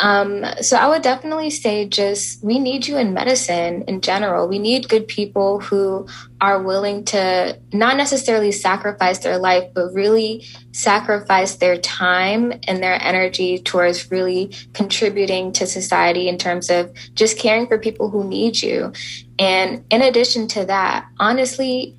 Um, 0.00 0.46
so 0.62 0.76
I 0.76 0.88
would 0.88 1.02
definitely 1.02 1.50
say 1.50 1.86
just 1.86 2.42
we 2.42 2.58
need 2.58 2.88
you 2.88 2.96
in 2.96 3.12
medicine 3.12 3.82
in 3.86 4.00
general. 4.00 4.48
We 4.48 4.58
need 4.58 4.88
good 4.88 5.06
people 5.06 5.60
who 5.60 6.08
are 6.40 6.62
willing 6.62 7.04
to 7.04 7.58
not 7.72 7.98
necessarily 7.98 8.50
sacrifice 8.50 9.18
their 9.18 9.38
life, 9.38 9.64
but 9.74 9.92
really 9.92 10.46
sacrifice 10.72 11.56
their 11.56 11.76
time 11.76 12.52
and 12.66 12.82
their 12.82 13.00
energy 13.02 13.58
towards 13.58 14.10
really 14.10 14.52
contributing 14.72 15.52
to 15.52 15.66
society 15.66 16.28
in 16.28 16.38
terms 16.38 16.70
of 16.70 16.90
just 17.14 17.38
caring 17.38 17.66
for 17.66 17.78
people 17.78 18.08
who 18.08 18.24
need 18.24 18.62
you. 18.62 18.92
And 19.38 19.84
in 19.90 20.00
addition 20.00 20.48
to 20.48 20.64
that, 20.64 21.06
honestly, 21.18 21.94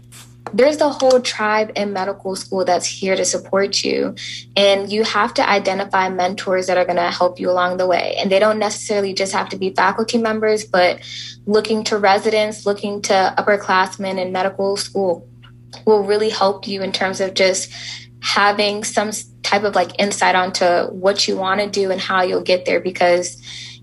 there's 0.53 0.77
the 0.77 0.89
whole 0.89 1.21
tribe 1.21 1.71
in 1.75 1.93
medical 1.93 2.35
school 2.35 2.65
that's 2.65 2.85
here 2.85 3.15
to 3.15 3.23
support 3.23 3.83
you. 3.83 4.15
And 4.55 4.91
you 4.91 5.03
have 5.03 5.33
to 5.35 5.47
identify 5.47 6.09
mentors 6.09 6.67
that 6.67 6.77
are 6.77 6.85
going 6.85 6.97
to 6.97 7.11
help 7.11 7.39
you 7.39 7.49
along 7.49 7.77
the 7.77 7.87
way. 7.87 8.15
And 8.17 8.31
they 8.31 8.39
don't 8.39 8.59
necessarily 8.59 9.13
just 9.13 9.33
have 9.33 9.49
to 9.49 9.57
be 9.57 9.69
faculty 9.71 10.17
members, 10.17 10.65
but 10.65 11.01
looking 11.45 11.83
to 11.85 11.97
residents, 11.97 12.65
looking 12.65 13.01
to 13.03 13.33
upperclassmen 13.37 14.19
in 14.19 14.31
medical 14.31 14.77
school 14.77 15.27
will 15.85 16.03
really 16.03 16.29
help 16.29 16.67
you 16.67 16.81
in 16.81 16.91
terms 16.91 17.21
of 17.21 17.33
just 17.33 17.71
having 18.21 18.83
some 18.83 19.11
type 19.41 19.63
of 19.63 19.73
like 19.73 19.99
insight 19.99 20.35
onto 20.35 20.65
what 20.91 21.27
you 21.27 21.37
want 21.37 21.59
to 21.59 21.69
do 21.69 21.91
and 21.91 21.99
how 21.99 22.21
you'll 22.21 22.41
get 22.41 22.65
there 22.65 22.79
because 22.79 23.41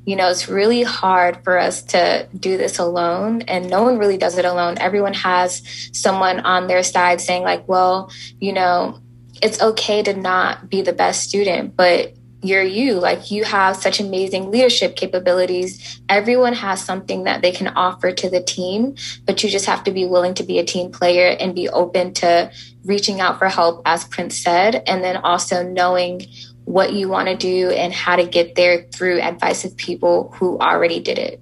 you 0.09 0.17
know, 0.17 0.31
it's 0.31 0.49
really 0.49 0.83
hard 0.83 1.45
for 1.45 1.59
us 1.59 1.83
to 1.83 2.27
do 2.35 2.57
this 2.57 2.79
alone, 2.79 3.43
and 3.43 3.69
no 3.69 3.83
one 3.83 3.99
really 3.99 4.17
does 4.17 4.39
it 4.39 4.47
alone. 4.47 4.79
Everyone 4.79 5.13
has 5.13 5.61
someone 5.93 6.41
on 6.41 6.67
their 6.67 6.83
side 6.83 7.21
saying, 7.21 7.43
like, 7.43 7.69
well, 7.69 8.11
you 8.41 8.55
know, 8.55 9.03
it's 9.43 9.61
okay 9.61 10.03
to 10.03 10.15
not 10.15 10.71
be 10.71 10.81
the 10.81 10.95
best 10.95 11.29
student, 11.29 11.77
but 11.77 12.15
you're 12.41 12.63
you. 12.63 12.95
Like, 12.95 13.31
you 13.31 13.45
have 13.45 13.77
such 13.77 14.01
amazing 14.01 14.51
leadership 14.51 14.97
capabilities. 14.97 16.01
Everyone 16.09 16.55
has 16.55 16.83
something 16.83 17.25
that 17.25 17.43
they 17.43 17.53
can 17.53 17.69
offer 17.69 18.11
to 18.11 18.31
the 18.31 18.41
team, 18.41 18.95
but 19.27 19.45
you 19.45 19.51
just 19.51 19.67
have 19.67 19.85
to 19.85 19.91
be 19.91 20.07
willing 20.07 20.33
to 20.35 20.43
be 20.43 20.59
a 20.59 20.65
team 20.65 20.91
player 20.91 21.37
and 21.39 21.55
be 21.55 21.69
open 21.69 22.15
to 22.15 22.51
reaching 22.83 23.21
out 23.21 23.39
for 23.39 23.49
help, 23.49 23.83
as 23.85 24.05
Prince 24.05 24.39
said, 24.39 24.83
and 24.87 25.05
then 25.05 25.19
also 25.19 25.63
knowing 25.63 26.23
what 26.69 26.93
you 26.93 27.09
want 27.09 27.29
to 27.29 27.35
do 27.35 27.71
and 27.71 27.95
how 27.95 28.15
to 28.15 28.27
get 28.27 28.55
there 28.55 28.87
through 28.93 29.19
advice 29.23 29.65
of 29.65 29.75
people 29.79 30.35
who 30.37 30.59
already 30.59 31.01
did 31.01 31.19
it. 31.19 31.41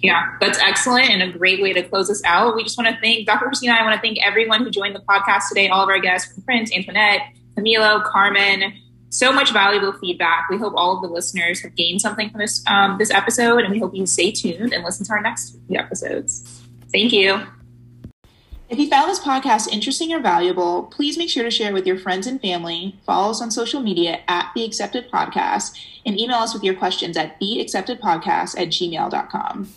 Yeah, 0.00 0.36
that's 0.40 0.58
excellent 0.60 1.10
and 1.10 1.20
a 1.22 1.36
great 1.36 1.60
way 1.60 1.72
to 1.72 1.82
close 1.82 2.08
us 2.10 2.22
out. 2.24 2.54
We 2.54 2.62
just 2.62 2.78
want 2.78 2.94
to 2.94 3.00
thank 3.00 3.26
Dr. 3.26 3.46
Corsino. 3.46 3.72
I 3.72 3.82
want 3.82 3.96
to 3.96 4.00
thank 4.00 4.18
everyone 4.24 4.62
who 4.62 4.70
joined 4.70 4.94
the 4.94 5.00
podcast 5.00 5.48
today, 5.48 5.68
all 5.68 5.82
of 5.82 5.88
our 5.88 5.98
guests 5.98 6.32
from 6.32 6.44
Prince, 6.44 6.72
Antoinette, 6.72 7.22
Camilo, 7.56 8.04
Carmen. 8.04 8.72
So 9.10 9.32
much 9.32 9.52
valuable 9.52 9.92
feedback. 9.92 10.48
We 10.48 10.58
hope 10.58 10.74
all 10.76 10.96
of 10.96 11.02
the 11.02 11.08
listeners 11.08 11.60
have 11.62 11.74
gained 11.74 12.00
something 12.00 12.30
from 12.30 12.38
this 12.38 12.64
um, 12.68 12.98
this 12.98 13.10
episode, 13.10 13.58
and 13.64 13.72
we 13.72 13.80
hope 13.80 13.94
you 13.94 14.06
stay 14.06 14.30
tuned 14.30 14.72
and 14.72 14.84
listen 14.84 15.04
to 15.06 15.12
our 15.12 15.20
next 15.20 15.56
few 15.66 15.78
episodes. 15.78 16.62
Thank 16.92 17.12
you. 17.12 17.42
If 18.72 18.78
you 18.78 18.88
found 18.88 19.10
this 19.10 19.20
podcast 19.20 19.68
interesting 19.68 20.14
or 20.14 20.18
valuable, 20.18 20.84
please 20.84 21.18
make 21.18 21.28
sure 21.28 21.44
to 21.44 21.50
share 21.50 21.68
it 21.68 21.74
with 21.74 21.86
your 21.86 21.98
friends 21.98 22.26
and 22.26 22.40
family, 22.40 22.96
follow 23.04 23.30
us 23.30 23.42
on 23.42 23.50
social 23.50 23.82
media 23.82 24.20
at 24.28 24.50
The 24.54 24.64
Accepted 24.64 25.10
Podcast, 25.10 25.78
and 26.06 26.18
email 26.18 26.38
us 26.38 26.54
with 26.54 26.64
your 26.64 26.72
questions 26.72 27.18
at 27.18 27.38
theacceptedpodcast 27.38 28.58
at 28.58 28.68
gmail.com. 28.68 29.68